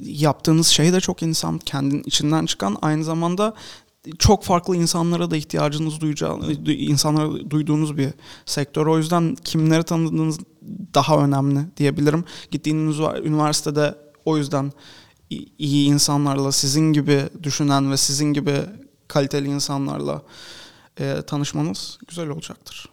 Yaptığınız 0.00 0.66
şey 0.66 0.92
de 0.92 1.00
çok 1.00 1.22
insan, 1.22 1.58
kendin 1.58 2.02
içinden 2.06 2.46
çıkan 2.46 2.76
aynı 2.82 3.04
zamanda 3.04 3.54
çok 4.18 4.44
farklı 4.44 4.76
insanlara 4.76 5.30
da 5.30 5.36
ihtiyacınız 5.36 6.00
duyacağı, 6.00 6.52
insanlara 6.66 7.50
duyduğunuz 7.50 7.96
bir 7.96 8.10
sektör. 8.46 8.86
O 8.86 8.98
yüzden 8.98 9.34
kimleri 9.34 9.82
tanıdığınız 9.82 10.38
daha 10.94 11.24
önemli 11.24 11.60
diyebilirim. 11.76 12.24
Gittiğiniz 12.50 12.98
üniversitede 12.98 13.94
o 14.24 14.36
yüzden 14.36 14.72
iyi 15.30 15.86
insanlarla, 15.88 16.52
sizin 16.52 16.92
gibi 16.92 17.22
düşünen 17.42 17.90
ve 17.92 17.96
sizin 17.96 18.32
gibi 18.32 18.56
kaliteli 19.08 19.48
insanlarla 19.48 20.22
e, 21.00 21.22
tanışmanız 21.26 21.98
güzel 22.08 22.28
olacaktır. 22.28 22.88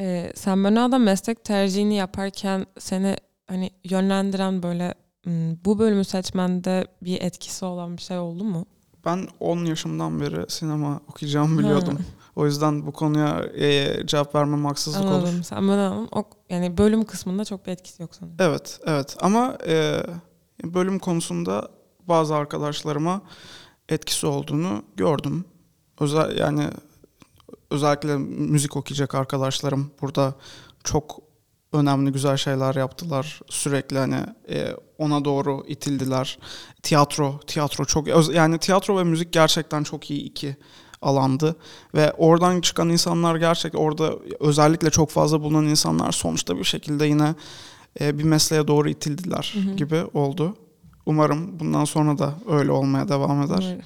Ee, 0.00 0.32
sen 0.36 0.64
Berna'da 0.64 0.98
meslek 0.98 1.44
tercihini 1.44 1.94
yaparken 1.94 2.66
seni 2.78 3.16
hani 3.46 3.70
yönlendiren 3.84 4.62
böyle 4.62 4.94
"Hmm, 5.24 5.64
bu 5.64 5.78
bölümü 5.78 6.04
seçmende 6.04 6.86
bir 7.02 7.20
etkisi 7.22 7.64
olan 7.64 7.96
bir 7.96 8.02
şey 8.02 8.18
oldu 8.18 8.44
mu? 8.44 8.66
Ben 9.04 9.28
10 9.40 9.64
yaşımdan 9.64 10.20
beri 10.20 10.44
sinema 10.50 11.00
okuyacağımı 11.08 11.58
biliyordum. 11.58 11.98
O 12.36 12.46
yüzden 12.46 12.86
bu 12.86 12.92
konuya 12.92 13.44
e, 13.44 13.96
cevap 14.06 14.34
vermem 14.34 14.64
haksızlık 14.64 15.02
olur. 15.04 15.10
Anladım. 15.12 15.44
Sen 15.44 15.68
Berna'nın 15.68 16.08
o 16.12 16.24
yani 16.50 16.78
bölüm 16.78 17.04
kısmında 17.04 17.44
çok 17.44 17.66
bir 17.66 17.72
etkisi 17.72 18.02
yok 18.02 18.14
sanırım. 18.14 18.36
Evet, 18.40 18.80
evet. 18.86 19.16
Ama 19.20 19.58
e, 19.66 20.00
bölüm 20.62 20.98
konusunda 20.98 21.68
bazı 22.08 22.34
arkadaşlarıma 22.34 23.22
etkisi 23.88 24.26
olduğunu 24.26 24.82
gördüm. 24.96 25.44
Özel 26.00 26.38
yani 26.38 26.68
özellikle 27.70 28.16
müzik 28.16 28.76
okuyacak 28.76 29.14
arkadaşlarım 29.14 29.90
burada 30.00 30.34
çok 30.84 31.18
önemli 31.72 32.12
güzel 32.12 32.36
şeyler 32.36 32.74
yaptılar. 32.74 33.40
Sürekli 33.48 33.98
hani 33.98 34.26
e, 34.48 34.76
ona 34.98 35.24
doğru 35.24 35.64
itildiler. 35.66 36.38
Tiyatro, 36.82 37.40
tiyatro 37.46 37.84
çok 37.84 38.34
yani 38.34 38.58
tiyatro 38.58 38.98
ve 38.98 39.04
müzik 39.04 39.32
gerçekten 39.32 39.82
çok 39.82 40.10
iyi 40.10 40.22
iki 40.22 40.56
alandı 41.02 41.56
ve 41.94 42.12
oradan 42.12 42.60
çıkan 42.60 42.88
insanlar 42.88 43.36
gerçek 43.36 43.74
orada 43.74 44.14
özellikle 44.40 44.90
çok 44.90 45.10
fazla 45.10 45.42
bulunan 45.42 45.66
insanlar 45.66 46.12
sonuçta 46.12 46.58
bir 46.58 46.64
şekilde 46.64 47.06
yine 47.06 47.34
e, 48.00 48.18
bir 48.18 48.24
mesleğe 48.24 48.68
doğru 48.68 48.88
itildiler 48.88 49.54
Hı 49.54 49.70
hı. 49.70 49.76
gibi 49.76 50.04
oldu. 50.14 50.56
Umarım 51.06 51.60
bundan 51.60 51.84
sonra 51.84 52.18
da 52.18 52.34
öyle 52.48 52.70
olmaya 52.72 53.08
devam 53.08 53.42
eder. 53.42 53.58
Umarım. 53.58 53.80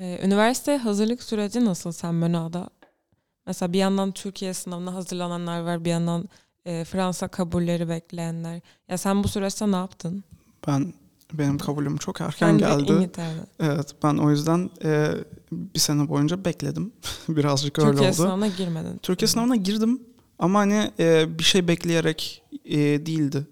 Ee, 0.00 0.20
üniversite 0.24 0.76
hazırlık 0.76 1.22
süreci 1.22 1.64
nasıl 1.64 1.92
sen 1.92 2.22
Berna'da? 2.22 2.70
Mesela 3.46 3.72
bir 3.72 3.78
yandan 3.78 4.12
Türkiye 4.12 4.54
sınavına 4.54 4.94
hazırlananlar 4.94 5.60
var, 5.60 5.84
bir 5.84 5.90
yandan 5.90 6.28
e, 6.64 6.84
Fransa 6.84 7.28
kabulleri 7.28 7.88
bekleyenler. 7.88 8.60
Ya 8.88 8.98
sen 8.98 9.24
bu 9.24 9.28
süreçte 9.28 9.70
ne 9.72 9.76
yaptın? 9.76 10.24
Ben 10.66 10.94
benim 11.32 11.58
kabulüm 11.58 11.96
çok 11.96 12.20
erken 12.20 12.58
de 12.58 12.62
geldi. 12.62 13.10
Evet 13.60 13.94
ben 14.02 14.16
o 14.16 14.30
yüzden 14.30 14.70
e, 14.84 15.10
bir 15.52 15.80
sene 15.80 16.08
boyunca 16.08 16.44
bekledim. 16.44 16.92
Birazcık 17.28 17.78
öyle 17.78 17.90
Türkiye 17.90 18.08
oldu. 18.08 18.16
sınavına 18.16 18.46
girmedin. 18.46 18.98
Türkiye 19.02 19.28
sınavına 19.28 19.56
girdim 19.56 20.00
ama 20.38 20.58
hani 20.58 20.90
e, 20.98 21.38
bir 21.38 21.44
şey 21.44 21.68
bekleyerek 21.68 22.42
e, 22.70 23.06
değildi. 23.06 23.46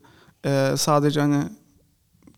E, 0.46 0.74
sadece 0.76 1.20
hani 1.20 1.44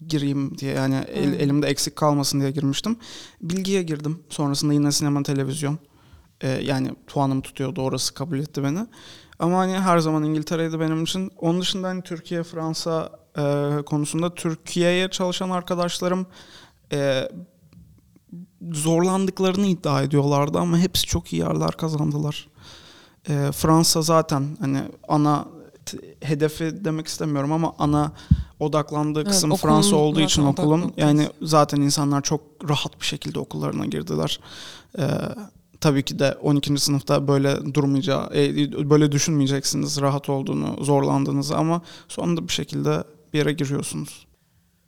gireyim 0.08 0.58
diye 0.58 0.72
yani 0.74 0.94
el- 0.94 1.24
Hmm. 1.32 1.40
elimde 1.40 1.66
eksik 1.66 1.96
kalmasın 1.96 2.40
diye 2.40 2.50
girmiştim. 2.50 2.96
Bilgiye 3.42 3.82
girdim. 3.82 4.18
Sonrasında 4.28 4.72
yine 4.72 4.92
sinema 4.92 5.22
televizyon. 5.22 5.78
E, 6.40 6.48
yani 6.48 6.90
puanım 7.06 7.40
tutuyordu 7.40 7.82
orası 7.82 8.14
kabul 8.14 8.38
etti 8.38 8.62
beni. 8.62 8.86
Ama 9.38 9.58
hani 9.58 9.72
her 9.72 9.98
zaman 9.98 10.24
İngiltere'ydi 10.24 10.80
benim 10.80 11.02
için. 11.04 11.30
Onun 11.38 11.60
dışında 11.60 11.88
hani 11.88 12.02
Türkiye, 12.02 12.42
Fransa 12.42 13.10
e, 13.38 13.42
konusunda 13.86 14.34
Türkiye'ye 14.34 15.08
çalışan 15.10 15.50
arkadaşlarım 15.50 16.26
e, 16.92 17.28
zorlandıklarını 18.72 19.66
iddia 19.66 20.02
ediyorlardı 20.02 20.58
ama 20.58 20.78
hepsi 20.78 21.06
çok 21.06 21.32
iyi 21.32 21.36
yerler 21.42 21.70
kazandılar. 21.72 22.48
E, 23.28 23.50
Fransa 23.52 24.02
zaten 24.02 24.56
hani 24.60 24.82
ana 25.08 25.48
hedefi 26.20 26.84
demek 26.84 27.06
istemiyorum 27.06 27.52
ama 27.52 27.74
ana 27.78 28.12
odaklandığı 28.60 29.20
Evet, 29.20 29.28
kısım 29.28 29.52
okulun 29.52 29.72
Fransa 29.72 29.96
olduğu 29.96 30.20
için 30.20 30.42
okulun 30.42 30.82
odak 30.82 30.98
yani 30.98 31.28
zaten 31.42 31.80
insanlar 31.80 32.22
çok 32.22 32.40
rahat 32.68 33.00
bir 33.00 33.06
şekilde 33.06 33.38
okullarına 33.38 33.86
girdiler. 33.86 34.40
E, 34.98 35.04
tabii 35.80 36.02
ki 36.02 36.18
de 36.18 36.34
12. 36.42 36.78
sınıfta 36.78 37.28
böyle 37.28 37.74
durmayacağı, 37.74 38.30
e, 38.34 38.90
böyle 38.90 39.12
düşünmeyeceksiniz 39.12 40.00
rahat 40.00 40.28
olduğunu, 40.28 40.84
zorlandığınızı 40.84 41.56
ama 41.56 41.82
sonunda 42.08 42.48
bir 42.48 42.52
şekilde 42.52 43.04
bir 43.32 43.38
yere 43.38 43.52
giriyorsunuz. 43.52 44.26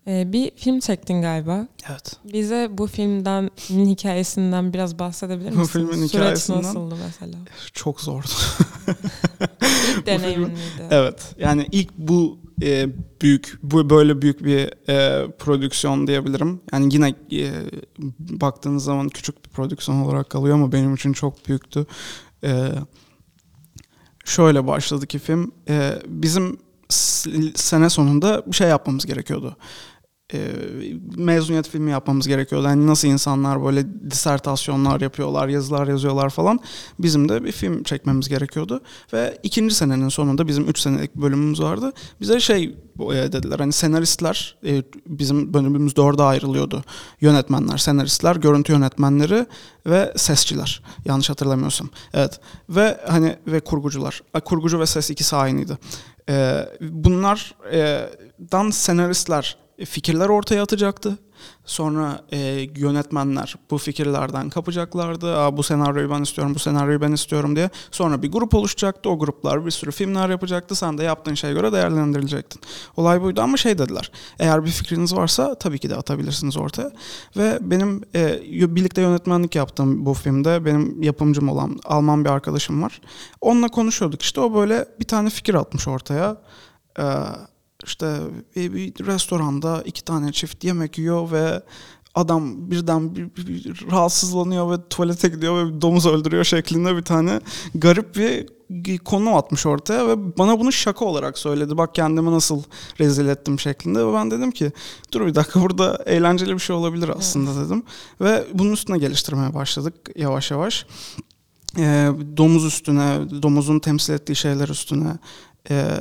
Ee, 0.06 0.32
bir 0.32 0.50
film 0.56 0.80
çektin 0.80 1.22
galiba. 1.22 1.68
Evet. 1.90 2.16
Bize 2.32 2.68
bu 2.72 2.86
filmden, 2.86 3.50
hikayesinden 3.68 4.72
biraz 4.72 4.98
bahsedebilir 4.98 5.52
Bu 5.52 5.56
misin? 5.58 5.72
filmin 5.72 6.06
Süreç 6.06 6.14
hikayesinden- 6.14 6.62
nasıldı 6.62 6.94
mesela? 7.06 7.38
Çok 7.72 8.00
zordu. 8.00 8.26
İlk 9.98 10.06
deneyimin 10.06 10.48
miydi? 10.48 10.86
Evet. 10.90 11.34
Yani 11.38 11.66
ilk 11.72 11.98
bu 11.98 12.38
e, 12.62 12.86
büyük 13.20 13.58
bu 13.62 13.90
böyle 13.90 14.22
büyük 14.22 14.44
bir 14.44 14.88
e, 14.88 15.30
prodüksiyon 15.30 16.06
diyebilirim. 16.06 16.60
Yani 16.72 16.94
yine 16.94 17.08
e, 17.32 17.50
baktığınız 18.18 18.84
zaman 18.84 19.08
küçük 19.08 19.44
bir 19.44 19.50
prodüksiyon 19.50 20.00
olarak 20.00 20.30
kalıyor 20.30 20.54
ama 20.56 20.72
benim 20.72 20.94
için 20.94 21.12
çok 21.12 21.48
büyüktü. 21.48 21.86
E, 22.44 22.68
şöyle 24.24 24.66
başladı 24.66 25.06
ki 25.06 25.18
film. 25.18 25.52
E, 25.68 25.92
bizim 26.06 26.58
sene 27.54 27.90
sonunda 27.90 28.42
bir 28.46 28.52
şey 28.56 28.68
yapmamız 28.68 29.06
gerekiyordu. 29.06 29.56
E, 30.34 30.52
mezuniyet 31.16 31.68
filmi 31.68 31.90
yapmamız 31.90 32.28
gerekiyordu. 32.28 32.66
Yani 32.66 32.86
nasıl 32.86 33.08
insanlar 33.08 33.64
böyle 33.64 34.10
disertasyonlar 34.10 35.00
yapıyorlar, 35.00 35.48
yazılar 35.48 35.86
yazıyorlar 35.86 36.30
falan. 36.30 36.60
Bizim 36.98 37.28
de 37.28 37.44
bir 37.44 37.52
film 37.52 37.82
çekmemiz 37.82 38.28
gerekiyordu. 38.28 38.80
Ve 39.12 39.38
ikinci 39.42 39.74
senenin 39.74 40.08
sonunda 40.08 40.48
bizim 40.48 40.68
3 40.68 40.78
senelik 40.78 41.14
bölümümüz 41.14 41.62
vardı. 41.62 41.92
Bize 42.20 42.40
şey 42.40 42.76
dediler 43.08 43.58
hani 43.58 43.72
senaristler 43.72 44.56
e, 44.66 44.82
bizim 45.06 45.54
bölümümüz 45.54 45.96
dörde 45.96 46.22
ayrılıyordu. 46.22 46.84
Yönetmenler, 47.20 47.78
senaristler, 47.78 48.36
görüntü 48.36 48.72
yönetmenleri 48.72 49.46
ve 49.86 50.12
sesçiler. 50.16 50.82
Yanlış 51.04 51.30
hatırlamıyorsam. 51.30 51.88
Evet. 52.14 52.40
Ve 52.68 53.00
hani 53.08 53.36
ve 53.46 53.60
kurgucular. 53.60 54.22
Kurgucu 54.44 54.80
ve 54.80 54.86
ses 54.86 55.10
ikisi 55.10 55.36
aynıydı. 55.36 55.78
E, 56.28 56.68
bunlardan 56.80 58.70
senaristler 58.70 59.61
fikirler 59.84 60.28
ortaya 60.28 60.62
atacaktı. 60.62 61.18
Sonra 61.64 62.20
e, 62.32 62.38
yönetmenler 62.76 63.54
bu 63.70 63.78
fikirlerden 63.78 64.50
kapacaklardı. 64.50 65.36
Aa, 65.36 65.56
bu 65.56 65.62
senaryoyu 65.62 66.10
ben 66.10 66.22
istiyorum, 66.22 66.54
bu 66.54 66.58
senaryoyu 66.58 67.00
ben 67.00 67.12
istiyorum 67.12 67.56
diye. 67.56 67.70
Sonra 67.90 68.22
bir 68.22 68.32
grup 68.32 68.54
oluşacaktı. 68.54 69.10
O 69.10 69.18
gruplar 69.18 69.66
bir 69.66 69.70
sürü 69.70 69.90
filmler 69.90 70.28
yapacaktı. 70.28 70.74
Sen 70.74 70.98
de 70.98 71.04
yaptığın 71.04 71.34
şeye 71.34 71.52
göre 71.52 71.72
değerlendirilecektin. 71.72 72.60
Olay 72.96 73.22
buydu 73.22 73.40
ama 73.40 73.56
şey 73.56 73.78
dediler. 73.78 74.12
Eğer 74.38 74.64
bir 74.64 74.70
fikriniz 74.70 75.14
varsa 75.14 75.54
tabii 75.54 75.78
ki 75.78 75.90
de 75.90 75.96
atabilirsiniz 75.96 76.56
ortaya. 76.56 76.92
Ve 77.36 77.58
benim 77.60 78.02
e, 78.14 78.40
birlikte 78.76 79.00
yönetmenlik 79.00 79.54
yaptığım 79.54 80.06
bu 80.06 80.14
filmde 80.14 80.64
benim 80.64 81.02
yapımcım 81.02 81.48
olan 81.48 81.80
Alman 81.84 82.24
bir 82.24 82.30
arkadaşım 82.30 82.82
var. 82.82 83.00
Onunla 83.40 83.68
konuşuyorduk 83.68 84.22
işte. 84.22 84.40
O 84.40 84.54
böyle 84.54 84.86
bir 85.00 85.04
tane 85.04 85.30
fikir 85.30 85.54
atmış 85.54 85.88
ortaya. 85.88 86.36
Ee, 86.98 87.02
işte 87.86 88.16
bir, 88.56 89.06
restoranda 89.06 89.82
iki 89.84 90.04
tane 90.04 90.32
çift 90.32 90.64
yemek 90.64 90.98
yiyor 90.98 91.30
ve 91.32 91.62
adam 92.14 92.70
birden 92.70 93.16
bir, 93.16 93.36
bir- 93.36 93.46
bir 93.46 93.90
rahatsızlanıyor 93.90 94.70
ve 94.70 94.88
tuvalete 94.90 95.28
gidiyor 95.28 95.66
ve 95.66 95.74
bir 95.74 95.80
domuz 95.80 96.06
öldürüyor 96.06 96.44
şeklinde 96.44 96.96
bir 96.96 97.02
tane 97.02 97.40
garip 97.74 98.16
bir 98.16 98.48
konu 98.98 99.36
atmış 99.36 99.66
ortaya 99.66 100.08
ve 100.08 100.38
bana 100.38 100.60
bunu 100.60 100.72
şaka 100.72 101.04
olarak 101.04 101.38
söyledi. 101.38 101.76
Bak 101.78 101.94
kendimi 101.94 102.30
nasıl 102.32 102.62
rezil 103.00 103.26
ettim 103.28 103.60
şeklinde 103.60 104.06
ve 104.06 104.12
ben 104.14 104.30
dedim 104.30 104.50
ki 104.50 104.72
dur 105.12 105.26
bir 105.26 105.34
dakika 105.34 105.60
burada 105.60 106.02
eğlenceli 106.06 106.54
bir 106.54 106.58
şey 106.58 106.76
olabilir 106.76 107.08
aslında 107.18 107.66
dedim. 107.66 107.82
Ve 108.20 108.44
bunun 108.54 108.72
üstüne 108.72 108.98
geliştirmeye 108.98 109.54
başladık 109.54 109.94
yavaş 110.16 110.50
yavaş. 110.50 110.86
Ee, 111.78 112.10
domuz 112.36 112.64
üstüne, 112.64 113.18
domuzun 113.42 113.78
temsil 113.78 114.12
ettiği 114.12 114.36
şeyler 114.36 114.68
üstüne, 114.68 115.18
e, 115.70 115.98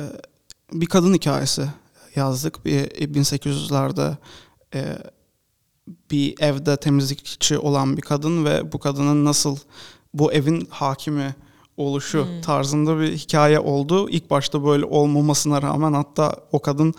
bir 0.74 0.86
kadın 0.86 1.13
hikayesi 1.13 1.68
yazdık. 2.16 2.66
Bir 2.66 2.84
1800'lerde 2.90 4.16
e, 4.74 4.98
bir 6.12 6.42
evde 6.42 6.78
temizlikçi 6.78 7.58
olan 7.58 7.98
bir 7.98 8.01
kadın 8.01 8.46
ve 8.46 8.72
bu 8.72 8.80
kadının 8.80 9.25
nasıl 9.25 9.58
bu 10.13 10.34
evin 10.34 10.68
hakimi 10.70 11.36
oluşu 11.82 12.26
hmm. 12.26 12.42
tarzında 12.42 13.00
bir 13.00 13.14
hikaye 13.14 13.60
oldu. 13.60 14.10
İlk 14.10 14.30
başta 14.30 14.66
böyle 14.66 14.86
olmamasına 14.86 15.62
rağmen 15.62 15.94
hatta 15.94 16.36
o 16.52 16.60
kadın 16.60 16.94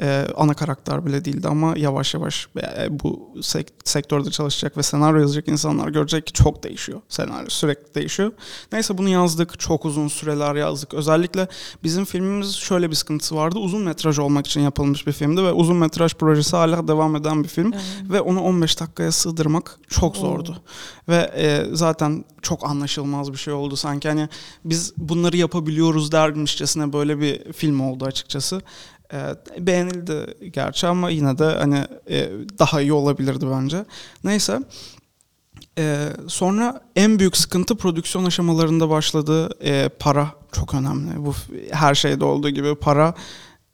e, 0.00 0.26
ana 0.36 0.54
karakter 0.54 1.06
bile 1.06 1.24
değildi 1.24 1.48
ama 1.48 1.74
yavaş 1.76 2.14
yavaş 2.14 2.48
e, 2.78 3.00
bu 3.00 3.30
sek- 3.42 3.72
sektörde 3.84 4.30
çalışacak 4.30 4.76
ve 4.76 4.82
senaryo 4.82 5.20
yazacak 5.20 5.48
insanlar 5.48 5.88
görecek 5.88 6.26
ki 6.26 6.32
çok 6.32 6.62
değişiyor. 6.62 7.00
Senaryo 7.08 7.48
sürekli 7.48 7.94
değişiyor. 7.94 8.32
Neyse 8.72 8.98
bunu 8.98 9.08
yazdık. 9.08 9.60
Çok 9.60 9.84
uzun 9.84 10.08
süreler 10.08 10.54
yazdık. 10.54 10.94
Özellikle 10.94 11.48
bizim 11.82 12.04
filmimiz 12.04 12.54
şöyle 12.54 12.90
bir 12.90 12.94
sıkıntısı 12.94 13.36
vardı. 13.36 13.58
Uzun 13.58 13.82
metraj 13.82 14.18
olmak 14.18 14.46
için 14.46 14.60
yapılmış 14.60 15.06
bir 15.06 15.12
filmdi 15.12 15.42
ve 15.42 15.52
uzun 15.52 15.76
metraj 15.76 16.14
projesi 16.14 16.56
hala 16.56 16.88
devam 16.88 17.16
eden 17.16 17.44
bir 17.44 17.48
film. 17.48 17.72
Evet. 17.72 18.10
Ve 18.10 18.20
onu 18.20 18.40
15 18.42 18.80
dakikaya 18.80 19.12
sığdırmak 19.12 19.78
çok 19.88 20.16
zordu. 20.16 20.50
Oo. 20.50 21.08
Ve 21.08 21.30
e, 21.36 21.66
zaten 21.72 22.24
çok 22.42 22.64
anlaşılmaz 22.64 23.32
bir 23.32 23.38
şey 23.38 23.54
oldu. 23.54 23.76
Sanki 23.76 24.08
hani 24.08 24.27
biz 24.64 24.92
bunları 24.96 25.36
yapabiliyoruz 25.36 26.12
dermişçesine 26.12 26.92
böyle 26.92 27.20
bir 27.20 27.52
film 27.52 27.80
oldu 27.80 28.04
açıkçası. 28.04 28.62
E, 29.12 29.18
beğenildi 29.58 30.34
gerçi 30.52 30.86
ama 30.86 31.10
yine 31.10 31.38
de 31.38 31.44
hani 31.44 31.86
e, 32.10 32.30
daha 32.58 32.80
iyi 32.80 32.92
olabilirdi 32.92 33.46
bence. 33.50 33.84
Neyse. 34.24 34.60
E, 35.78 36.08
sonra 36.28 36.80
en 36.96 37.18
büyük 37.18 37.36
sıkıntı 37.36 37.76
prodüksiyon 37.76 38.24
aşamalarında 38.24 38.90
başladı. 38.90 39.50
E, 39.64 39.88
para 39.88 40.30
çok 40.52 40.74
önemli. 40.74 41.24
Bu 41.24 41.34
her 41.70 41.94
şeyde 41.94 42.24
olduğu 42.24 42.50
gibi 42.50 42.74
para 42.74 43.14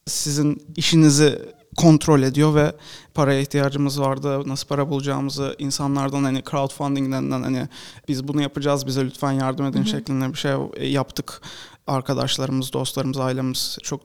sizin 0.07 0.63
işinizi 0.77 1.54
kontrol 1.77 2.23
ediyor 2.23 2.55
ve 2.55 2.73
paraya 3.15 3.41
ihtiyacımız 3.41 4.01
vardı. 4.01 4.49
Nasıl 4.49 4.69
para 4.69 4.91
bulacağımızı 4.91 5.57
insanlardan 5.59 6.25
hani 6.25 6.43
crowdfunding 6.51 7.13
denilen 7.13 7.43
hani 7.43 7.69
biz 8.09 8.29
bunu 8.29 8.43
yapacağız 8.43 8.87
bize 8.87 9.05
lütfen 9.05 9.33
yardım 9.33 9.67
edin 9.67 9.79
Hı-hı. 9.79 9.89
şeklinde 9.89 10.33
bir 10.33 10.39
şey 10.39 10.53
yaptık. 10.91 11.41
Arkadaşlarımız, 11.87 12.73
dostlarımız, 12.73 13.19
ailemiz 13.19 13.79
çok 13.83 14.01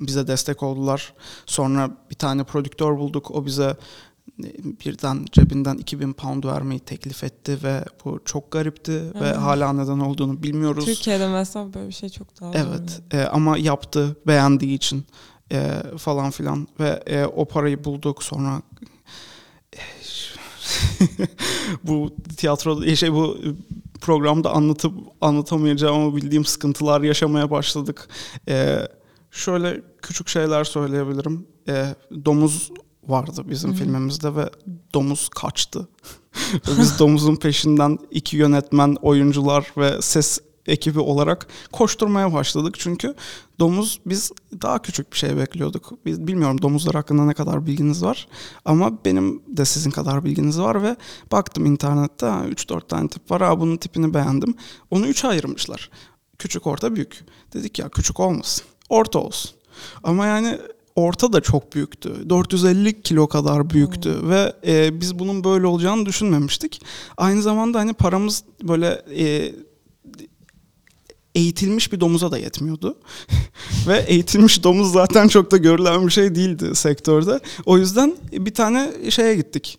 bize 0.00 0.26
destek 0.26 0.62
oldular. 0.62 1.14
Sonra 1.46 1.90
bir 2.10 2.14
tane 2.14 2.44
prodüktör 2.44 2.98
bulduk. 2.98 3.30
O 3.30 3.46
bize 3.46 3.76
birden 4.84 5.26
cebinden 5.32 5.76
2000 5.76 6.12
pound 6.12 6.44
vermeyi 6.44 6.80
teklif 6.80 7.24
etti 7.24 7.58
ve 7.62 7.84
bu 8.04 8.20
çok 8.24 8.50
garipti 8.50 8.92
evet. 8.92 9.22
ve 9.22 9.32
hala 9.32 9.72
neden 9.72 9.98
olduğunu 9.98 10.42
bilmiyoruz. 10.42 10.84
Türkiye'de 10.84 11.28
mesela 11.28 11.74
böyle 11.74 11.88
bir 11.88 11.92
şey 11.92 12.08
çok 12.08 12.40
daha 12.40 12.52
Evet 12.54 13.02
e, 13.10 13.22
ama 13.22 13.58
yaptı 13.58 14.16
beğendiği 14.26 14.74
için 14.74 15.06
e, 15.52 15.82
falan 15.98 16.30
filan 16.30 16.68
ve 16.80 17.02
e, 17.06 17.24
o 17.24 17.44
parayı 17.44 17.84
bulduk 17.84 18.22
sonra 18.22 18.62
bu 21.84 22.10
tiyatro 22.36 22.96
şey 22.96 23.12
bu 23.12 23.38
programda 24.00 24.50
anlatıp 24.50 24.92
anlatamayacağımı 25.20 26.16
bildiğim 26.16 26.44
sıkıntılar 26.44 27.00
yaşamaya 27.00 27.50
başladık. 27.50 28.08
E, 28.48 28.78
şöyle 29.30 29.82
küçük 30.02 30.28
şeyler 30.28 30.64
söyleyebilirim. 30.64 31.46
E, 31.68 31.94
domuz 32.24 32.70
vardı 33.06 33.42
bizim 33.46 33.70
Hı-hı. 33.70 33.78
filmimizde 33.78 34.36
ve 34.36 34.50
domuz 34.94 35.28
kaçtı. 35.28 35.88
biz 36.78 36.98
domuzun 36.98 37.36
peşinden 37.36 37.98
iki 38.10 38.36
yönetmen, 38.36 38.96
oyuncular 39.02 39.72
ve 39.76 40.02
ses 40.02 40.38
ekibi 40.66 41.00
olarak 41.00 41.46
koşturmaya 41.72 42.32
başladık. 42.32 42.74
Çünkü 42.78 43.14
domuz 43.60 44.00
biz 44.06 44.32
daha 44.62 44.82
küçük 44.82 45.12
bir 45.12 45.18
şey 45.18 45.36
bekliyorduk. 45.36 45.92
Biz 46.06 46.26
bilmiyorum 46.26 46.62
domuzlar 46.62 46.94
hakkında 46.94 47.24
ne 47.24 47.34
kadar 47.34 47.66
bilginiz 47.66 48.02
var 48.02 48.28
ama 48.64 49.04
benim 49.04 49.42
de 49.48 49.64
sizin 49.64 49.90
kadar 49.90 50.24
bilginiz 50.24 50.60
var 50.60 50.82
ve 50.82 50.96
baktım 51.32 51.66
internette 51.66 52.26
3-4 52.26 52.88
tane 52.88 53.08
tip 53.08 53.30
var. 53.30 53.40
Aa, 53.40 53.60
bunun 53.60 53.76
tipini 53.76 54.14
beğendim. 54.14 54.54
Onu 54.90 55.06
3'e 55.06 55.28
ayırmışlar. 55.28 55.90
Küçük, 56.38 56.66
orta, 56.66 56.94
büyük. 56.94 57.24
Dedik 57.54 57.78
ya 57.78 57.88
küçük 57.88 58.20
olmasın. 58.20 58.64
Orta 58.88 59.18
olsun. 59.18 59.50
Ama 60.02 60.26
yani 60.26 60.58
orta 60.96 61.32
da 61.32 61.40
çok 61.40 61.74
büyüktü. 61.74 62.30
450 62.30 63.02
kilo 63.02 63.28
kadar 63.28 63.70
büyüktü 63.70 64.20
hmm. 64.20 64.30
ve 64.30 64.52
e, 64.66 65.00
biz 65.00 65.18
bunun 65.18 65.44
böyle 65.44 65.66
olacağını 65.66 66.06
düşünmemiştik. 66.06 66.82
Aynı 67.16 67.42
zamanda 67.42 67.78
hani 67.78 67.92
paramız 67.92 68.44
böyle 68.62 69.02
e, 69.18 69.54
eğitilmiş 71.36 71.92
bir 71.92 72.00
domuza 72.00 72.30
da 72.30 72.38
yetmiyordu. 72.38 72.98
Ve 73.86 73.98
eğitilmiş 73.98 74.64
domuz 74.64 74.92
zaten 74.92 75.28
çok 75.28 75.50
da 75.50 75.56
görülen 75.56 76.06
bir 76.06 76.12
şey 76.12 76.34
değildi 76.34 76.74
sektörde. 76.74 77.40
O 77.66 77.78
yüzden 77.78 78.16
bir 78.32 78.54
tane 78.54 78.92
şeye 79.10 79.34
gittik. 79.34 79.78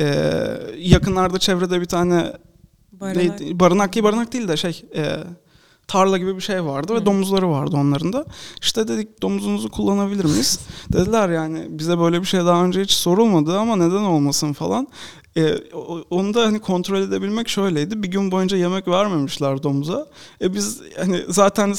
Ee, 0.00 0.34
yakınlarda 0.78 1.38
çevrede 1.38 1.80
bir 1.80 1.86
tane 1.86 2.32
barınak, 2.92 3.40
barınak 3.40 3.92
değil 3.94 4.04
barınak 4.04 4.32
değil 4.32 4.48
de 4.48 4.56
şey 4.56 4.84
e, 4.94 5.16
tarla 5.88 6.18
gibi 6.18 6.36
bir 6.36 6.40
şey 6.40 6.64
vardı 6.64 6.94
ve 6.94 7.06
domuzları 7.06 7.50
vardı 7.50 7.76
onların 7.76 8.12
da. 8.12 8.24
İşte 8.62 8.88
dedik 8.88 9.22
domuzunuzu 9.22 9.70
kullanabilir 9.70 10.24
miyiz? 10.24 10.60
Dediler 10.92 11.28
yani 11.28 11.66
bize 11.68 11.98
böyle 11.98 12.20
bir 12.20 12.26
şey 12.26 12.40
daha 12.40 12.64
önce 12.64 12.80
hiç 12.80 12.90
sorulmadı 12.90 13.58
ama 13.58 13.76
neden 13.76 14.02
olmasın 14.02 14.52
falan. 14.52 14.88
E, 15.38 15.56
onu 16.10 16.34
da 16.34 16.46
hani 16.46 16.58
kontrol 16.58 17.00
edebilmek 17.00 17.48
şöyleydi. 17.48 18.02
Bir 18.02 18.08
gün 18.08 18.30
boyunca 18.30 18.56
yemek 18.56 18.88
vermemişler 18.88 19.62
domuza. 19.62 20.06
E 20.42 20.54
biz 20.54 20.80
hani 20.98 21.22
zaten 21.28 21.74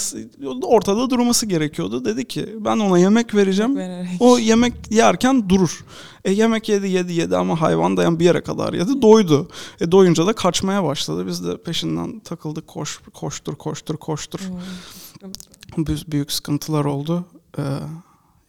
ortada 0.63 1.09
durması 1.09 1.45
gerekiyordu. 1.45 2.05
Dedi 2.05 2.27
ki 2.27 2.55
ben 2.59 2.79
ona 2.79 2.99
yemek 2.99 3.35
vereceğim. 3.35 3.77
Vererek. 3.77 4.09
O 4.19 4.37
yemek 4.37 4.73
yerken 4.89 5.49
durur. 5.49 5.85
E 6.25 6.31
yemek 6.31 6.69
yedi 6.69 6.89
yedi 6.89 7.13
yedi 7.13 7.37
ama 7.37 7.61
hayvan 7.61 7.97
dayan 7.97 8.19
bir 8.19 8.25
yere 8.25 8.41
kadar 8.41 8.73
yedi. 8.73 9.01
Doydu. 9.01 9.49
E 9.81 9.91
doyunca 9.91 10.27
da 10.27 10.33
kaçmaya 10.33 10.83
başladı. 10.83 11.27
Biz 11.27 11.45
de 11.45 11.57
peşinden 11.57 12.19
takıldık. 12.19 12.67
Koş, 12.67 12.99
koştur 13.13 13.55
koştur 13.55 13.97
koştur. 13.97 14.39
Hmm. 14.39 15.85
Büyük, 16.07 16.31
sıkıntılar 16.31 16.85
oldu. 16.85 17.25
Ee, 17.57 17.61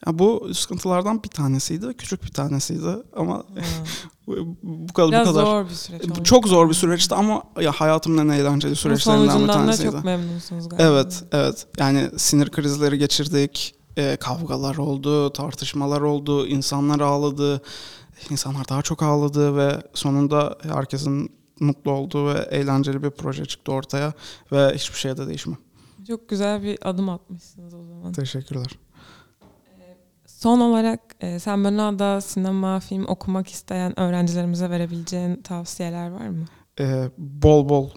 ya 0.06 0.18
bu 0.18 0.54
sıkıntılardan 0.54 1.22
bir 1.22 1.28
tanesiydi, 1.28 1.94
küçük 1.94 2.24
bir 2.24 2.30
tanesiydi 2.30 2.96
ama 3.16 3.44
bu 4.62 4.92
kadar 4.94 5.10
Biraz 5.10 5.28
bu 5.28 5.32
kadar 5.32 5.44
zor 5.44 5.64
bir 5.64 5.74
süreç. 5.74 6.04
Oldu. 6.04 6.22
Çok 6.22 6.48
zor 6.48 6.68
bir 6.68 6.74
süreçti 6.74 7.14
ama 7.14 7.42
ya 7.60 7.72
hayatımın 7.72 8.28
en 8.28 8.38
eğlenceli 8.38 8.76
süreçlerinden 8.76 9.42
bir 9.42 9.46
tanesiydi. 9.46 9.88
da 9.88 9.92
çok 9.92 10.04
memnunsunuz 10.04 10.68
galiba. 10.68 10.84
Evet, 10.88 11.24
evet. 11.32 11.66
Yani 11.78 12.10
sinir 12.16 12.50
krizleri 12.50 12.98
geçirdik, 12.98 13.74
e, 13.96 14.16
kavgalar 14.16 14.76
oldu, 14.76 15.32
tartışmalar 15.32 16.00
oldu, 16.00 16.46
insanlar 16.46 17.00
ağladı, 17.00 17.62
insanlar 18.30 18.68
daha 18.68 18.82
çok 18.82 19.02
ağladı 19.02 19.56
ve 19.56 19.82
sonunda 19.94 20.58
herkesin 20.62 21.32
mutlu 21.60 21.90
olduğu 21.90 22.34
ve 22.34 22.38
eğlenceli 22.50 23.02
bir 23.02 23.10
proje 23.10 23.44
çıktı 23.44 23.72
ortaya 23.72 24.12
ve 24.52 24.74
hiçbir 24.74 24.98
şey 24.98 25.16
de 25.16 25.26
değişmedi. 25.26 25.58
Çok 26.06 26.28
güzel 26.28 26.62
bir 26.62 26.78
adım 26.82 27.08
atmışsınız 27.08 27.74
o 27.74 27.84
zaman. 27.84 28.12
Teşekkürler. 28.12 28.78
Son 30.42 30.60
olarak 30.60 31.00
e, 31.20 31.38
sen 31.38 31.64
bana 31.64 32.20
sinema, 32.20 32.80
film 32.80 33.04
okumak 33.08 33.48
isteyen 33.48 34.00
öğrencilerimize 34.00 34.70
verebileceğin 34.70 35.42
tavsiyeler 35.42 36.10
var 36.10 36.28
mı? 36.28 36.44
Ee, 36.80 37.10
bol 37.18 37.68
bol 37.68 37.90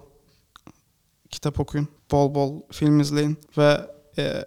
kitap 1.30 1.60
okuyun, 1.60 1.88
bol 2.12 2.36
bol 2.36 2.62
film 2.72 3.00
izleyin 3.00 3.38
ve 3.58 3.90
e, 4.18 4.46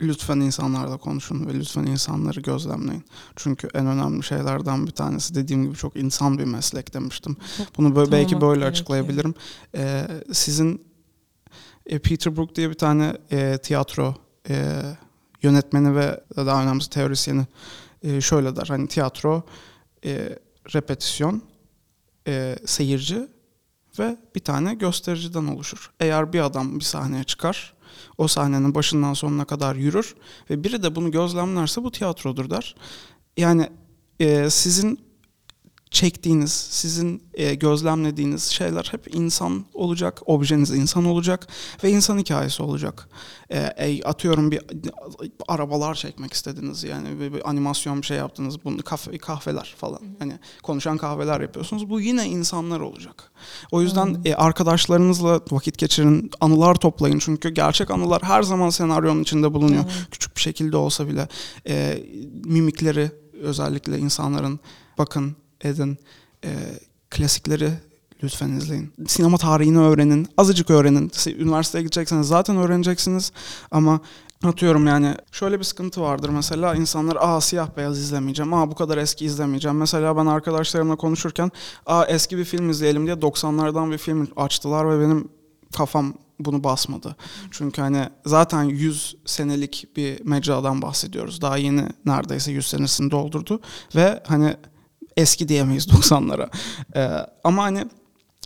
lütfen 0.00 0.40
insanlarla 0.40 0.96
konuşun 0.96 1.46
ve 1.46 1.54
lütfen 1.54 1.86
insanları 1.86 2.40
gözlemleyin. 2.40 3.04
Çünkü 3.36 3.68
en 3.74 3.86
önemli 3.86 4.22
şeylerden 4.22 4.86
bir 4.86 4.92
tanesi 4.92 5.34
dediğim 5.34 5.64
gibi 5.64 5.74
çok 5.74 5.96
insan 5.96 6.38
bir 6.38 6.44
meslek 6.44 6.94
demiştim. 6.94 7.36
Bunu 7.78 7.96
böyle, 7.96 8.12
belki 8.12 8.34
böyle 8.40 8.46
gerekiyor. 8.46 8.70
açıklayabilirim. 8.70 9.34
Ee, 9.74 10.06
sizin 10.32 10.86
e, 11.86 11.98
Peter 11.98 12.36
Brook 12.36 12.56
diye 12.56 12.70
bir 12.70 12.78
tane 12.78 13.16
e, 13.30 13.58
tiyatro 13.58 14.14
e, 14.48 14.82
yönetmeni 15.44 15.96
ve 15.96 16.20
daha 16.36 16.62
önemlisi 16.62 16.90
teorisyeni 16.90 17.46
e, 18.02 18.20
şöyle 18.20 18.56
der. 18.56 18.66
Hani 18.68 18.88
tiyatro, 18.88 19.42
e, 20.04 20.38
repetisyon, 20.74 21.42
e, 22.26 22.56
seyirci 22.66 23.28
ve 23.98 24.16
bir 24.34 24.40
tane 24.40 24.74
göstericiden 24.74 25.46
oluşur. 25.46 25.90
Eğer 26.00 26.32
bir 26.32 26.40
adam 26.40 26.78
bir 26.78 26.84
sahneye 26.84 27.24
çıkar, 27.24 27.74
o 28.18 28.28
sahnenin 28.28 28.74
başından 28.74 29.14
sonuna 29.14 29.44
kadar 29.44 29.76
yürür 29.76 30.14
ve 30.50 30.64
biri 30.64 30.82
de 30.82 30.94
bunu 30.94 31.10
gözlemlerse 31.10 31.84
bu 31.84 31.90
tiyatrodur 31.90 32.50
der. 32.50 32.74
Yani 33.36 33.68
e, 34.20 34.50
sizin 34.50 35.03
çektiğiniz, 35.94 36.52
sizin 36.52 37.22
e, 37.34 37.54
gözlemlediğiniz 37.54 38.42
şeyler 38.42 38.88
hep 38.90 39.14
insan 39.14 39.64
olacak, 39.74 40.20
objeniz 40.26 40.70
insan 40.70 41.04
olacak 41.04 41.46
ve 41.84 41.90
insan 41.90 42.18
hikayesi 42.18 42.62
olacak. 42.62 43.08
E, 43.50 44.02
atıyorum 44.04 44.50
bir 44.50 44.60
arabalar 45.48 45.94
çekmek 45.94 46.32
istediniz 46.32 46.84
yani 46.84 47.20
bir, 47.20 47.32
bir 47.32 47.50
animasyon 47.50 48.02
bir 48.02 48.06
şey 48.06 48.16
yaptınız, 48.16 48.64
bunu 48.64 48.82
kahve, 48.82 49.18
kahveler 49.18 49.74
falan. 49.78 50.00
Hani 50.18 50.38
konuşan 50.62 50.96
kahveler 50.96 51.40
yapıyorsunuz. 51.40 51.90
Bu 51.90 52.00
yine 52.00 52.26
insanlar 52.26 52.80
olacak. 52.80 53.32
O 53.72 53.82
yüzden 53.82 54.22
e, 54.24 54.34
arkadaşlarınızla 54.34 55.40
vakit 55.50 55.78
geçirin, 55.78 56.30
anılar 56.40 56.74
toplayın 56.74 57.18
çünkü 57.18 57.50
gerçek 57.50 57.90
anılar 57.90 58.22
her 58.22 58.42
zaman 58.42 58.70
senaryonun 58.70 59.22
içinde 59.22 59.54
bulunuyor. 59.54 59.84
Küçük 60.10 60.36
bir 60.36 60.40
şekilde 60.40 60.76
olsa 60.76 61.08
bile 61.08 61.28
e, 61.68 62.04
mimikleri 62.44 63.10
özellikle 63.42 63.98
insanların 63.98 64.60
bakın 64.98 65.36
edin. 65.60 65.98
E, 66.44 66.50
klasikleri 67.10 67.70
lütfen 68.22 68.48
izleyin. 68.48 68.92
Sinema 69.06 69.38
tarihini 69.38 69.78
öğrenin. 69.78 70.28
Azıcık 70.36 70.70
öğrenin. 70.70 71.10
Üniversiteye 71.26 71.82
gidecekseniz 71.82 72.28
zaten 72.28 72.56
öğreneceksiniz. 72.56 73.32
Ama 73.70 74.00
atıyorum 74.44 74.86
yani 74.86 75.14
şöyle 75.32 75.58
bir 75.58 75.64
sıkıntı 75.64 76.00
vardır 76.00 76.28
mesela 76.28 76.74
insanlar 76.74 77.16
aa 77.20 77.40
siyah 77.40 77.68
beyaz 77.76 77.98
izlemeyeceğim 77.98 78.54
aa 78.54 78.70
bu 78.70 78.74
kadar 78.74 78.98
eski 78.98 79.24
izlemeyeceğim 79.24 79.76
mesela 79.76 80.16
ben 80.16 80.26
arkadaşlarımla 80.26 80.96
konuşurken 80.96 81.50
aa 81.86 82.04
eski 82.04 82.38
bir 82.38 82.44
film 82.44 82.70
izleyelim 82.70 83.06
diye 83.06 83.16
90'lardan 83.16 83.92
bir 83.92 83.98
film 83.98 84.28
açtılar 84.36 84.90
ve 84.90 85.04
benim 85.04 85.28
kafam 85.76 86.14
bunu 86.38 86.64
basmadı. 86.64 87.16
Çünkü 87.50 87.82
hani 87.82 88.08
zaten 88.26 88.62
100 88.62 89.16
senelik 89.24 89.86
bir 89.96 90.24
mecradan 90.24 90.82
bahsediyoruz. 90.82 91.40
Daha 91.40 91.56
yeni 91.56 91.88
neredeyse 92.04 92.52
100 92.52 92.66
senesini 92.66 93.10
doldurdu 93.10 93.60
ve 93.96 94.22
hani 94.26 94.56
eski 95.16 95.48
diyemeyiz 95.48 95.86
90'lara. 95.88 96.48
Ee, 96.96 97.26
ama 97.44 97.62
hani 97.62 97.84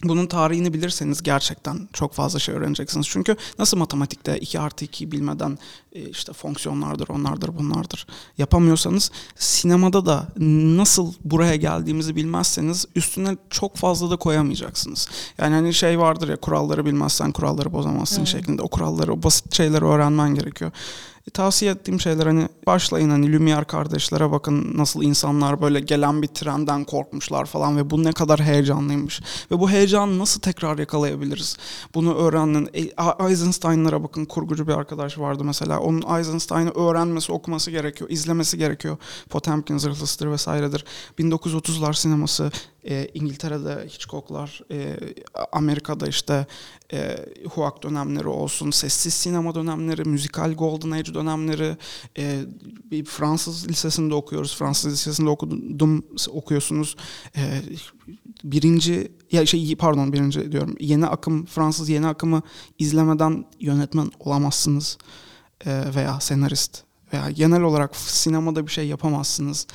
bunun 0.04 0.26
tarihini 0.26 0.74
bilirseniz 0.74 1.22
gerçekten 1.22 1.88
çok 1.92 2.12
fazla 2.12 2.38
şey 2.38 2.54
öğreneceksiniz. 2.54 3.06
Çünkü 3.08 3.36
nasıl 3.58 3.76
matematikte 3.76 4.38
2 4.38 4.60
artı 4.60 4.84
2 4.84 5.12
bilmeden 5.12 5.58
e, 5.92 6.00
işte 6.08 6.32
fonksiyonlardır, 6.32 7.08
onlardır, 7.08 7.58
bunlardır 7.58 8.06
yapamıyorsanız 8.38 9.10
sinemada 9.36 10.06
da 10.06 10.28
nasıl 10.76 11.12
buraya 11.24 11.56
geldiğimizi 11.56 12.16
bilmezseniz 12.16 12.86
üstüne 12.94 13.36
çok 13.50 13.76
fazla 13.76 14.10
da 14.10 14.16
koyamayacaksınız. 14.16 15.08
Yani 15.38 15.54
hani 15.54 15.74
şey 15.74 15.98
vardır 15.98 16.28
ya 16.28 16.36
kuralları 16.36 16.84
bilmezsen 16.84 17.32
kuralları 17.32 17.72
bozamazsın 17.72 18.18
evet. 18.18 18.28
şeklinde. 18.28 18.62
O 18.62 18.68
kuralları, 18.68 19.12
o 19.12 19.22
basit 19.22 19.54
şeyleri 19.54 19.84
öğrenmen 19.84 20.34
gerekiyor. 20.34 20.70
Tavsiye 21.34 21.70
ettiğim 21.70 22.00
şeyler 22.00 22.26
hani 22.26 22.48
başlayın 22.66 23.10
hani 23.10 23.26
Lumière 23.26 23.64
kardeşlere 23.64 24.30
bakın 24.30 24.78
nasıl 24.78 25.02
insanlar 25.02 25.62
böyle 25.62 25.80
gelen 25.80 26.22
bir 26.22 26.26
trenden 26.26 26.84
korkmuşlar 26.84 27.46
falan 27.46 27.76
ve 27.76 27.90
bu 27.90 28.04
ne 28.04 28.12
kadar 28.12 28.40
heyecanlıymış. 28.40 29.20
Ve 29.50 29.58
bu 29.58 29.70
heyecanı 29.70 30.18
nasıl 30.18 30.40
tekrar 30.40 30.78
yakalayabiliriz? 30.78 31.56
Bunu 31.94 32.14
öğrenin. 32.14 32.68
E, 32.74 32.80
Eisenstein'lara 33.28 34.02
bakın 34.02 34.24
kurgucu 34.24 34.68
bir 34.68 34.72
arkadaş 34.72 35.18
vardı 35.18 35.44
mesela. 35.44 35.80
Onun 35.80 36.18
Eisenstein'ı 36.18 36.70
öğrenmesi, 36.70 37.32
okuması 37.32 37.70
gerekiyor, 37.70 38.10
izlemesi 38.10 38.58
gerekiyor. 38.58 38.96
Potemkin 39.30 39.78
zırhlısıdır 39.78 40.30
vesairedir. 40.30 40.84
1930'lar 41.18 41.94
sineması 41.94 42.50
e, 42.88 43.08
İngiltere'de 43.14 43.86
Hitchcock'lar, 43.86 44.60
e, 44.70 44.96
Amerika'da 45.52 46.06
işte 46.06 46.46
e, 46.92 47.16
Huak 47.50 47.82
dönemleri 47.82 48.28
olsun, 48.28 48.70
sessiz 48.70 49.14
sinema 49.14 49.54
dönemleri, 49.54 50.04
müzikal 50.04 50.52
Golden 50.54 50.90
Age 50.90 51.14
dönemleri, 51.14 51.76
e, 52.18 52.40
bir 52.90 53.04
Fransız 53.04 53.68
lisesinde 53.68 54.14
okuyoruz. 54.14 54.56
Fransız 54.56 54.92
lisesinde 54.92 55.30
okudum, 55.30 56.04
okuyorsunuz. 56.30 56.96
E, 57.36 57.62
birinci 58.44 59.12
ya 59.32 59.46
şey 59.46 59.76
pardon 59.76 60.12
birinci 60.12 60.52
diyorum. 60.52 60.76
Yeni 60.80 61.06
akım 61.06 61.46
Fransız 61.46 61.88
yeni 61.88 62.06
akımı 62.06 62.42
izlemeden 62.78 63.44
yönetmen 63.60 64.10
olamazsınız 64.20 64.98
e, 65.66 65.82
veya 65.94 66.20
senarist 66.20 66.82
veya 67.12 67.30
genel 67.30 67.62
olarak 67.62 67.96
sinemada 67.96 68.66
bir 68.66 68.72
şey 68.72 68.86
yapamazsınız. 68.86 69.66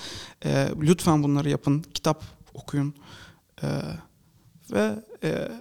E, 0.46 0.70
lütfen 0.82 1.24
bunları 1.24 1.50
yapın. 1.50 1.84
Kitap 1.94 2.24
okuyun. 2.54 2.96
E, 3.64 3.68
ve 4.72 4.96
e, 5.24 5.52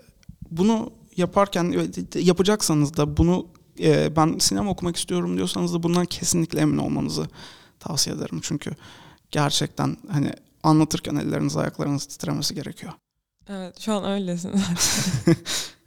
bunu 0.51 0.93
yaparken 1.17 1.91
yapacaksanız 2.15 2.97
da 2.97 3.17
bunu 3.17 3.47
e, 3.81 4.17
ben 4.17 4.39
sinema 4.39 4.71
okumak 4.71 4.97
istiyorum 4.97 5.37
diyorsanız 5.37 5.75
da 5.75 5.83
bundan 5.83 6.05
kesinlikle 6.05 6.61
emin 6.61 6.79
olmanızı 6.79 7.27
tavsiye 7.81 8.17
ederim. 8.17 8.41
Çünkü 8.43 8.71
gerçekten 9.31 9.97
hani 10.09 10.33
anlatırken 10.63 11.17
elleriniz 11.17 11.57
ayaklarınız 11.57 12.07
titremesi 12.07 12.55
gerekiyor. 12.55 12.93
Evet 13.49 13.81
şu 13.81 13.93
an 13.93 14.05
öylesin 14.05 14.53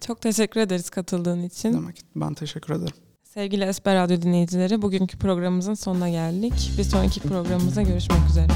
Çok 0.07 0.21
teşekkür 0.21 0.59
ederiz 0.59 0.89
katıldığın 0.89 1.43
için. 1.43 1.73
Demek 1.73 2.01
ben 2.15 2.33
teşekkür 2.33 2.73
ederim. 2.73 2.93
Sevgili 3.23 3.63
Esper 3.63 3.95
Radyo 3.95 4.21
dinleyicileri 4.21 4.81
bugünkü 4.81 5.17
programımızın 5.17 5.73
sonuna 5.73 6.09
geldik. 6.09 6.71
Bir 6.77 6.83
sonraki 6.83 7.19
programımızda 7.19 7.81
görüşmek 7.81 8.29
üzere. 8.29 8.47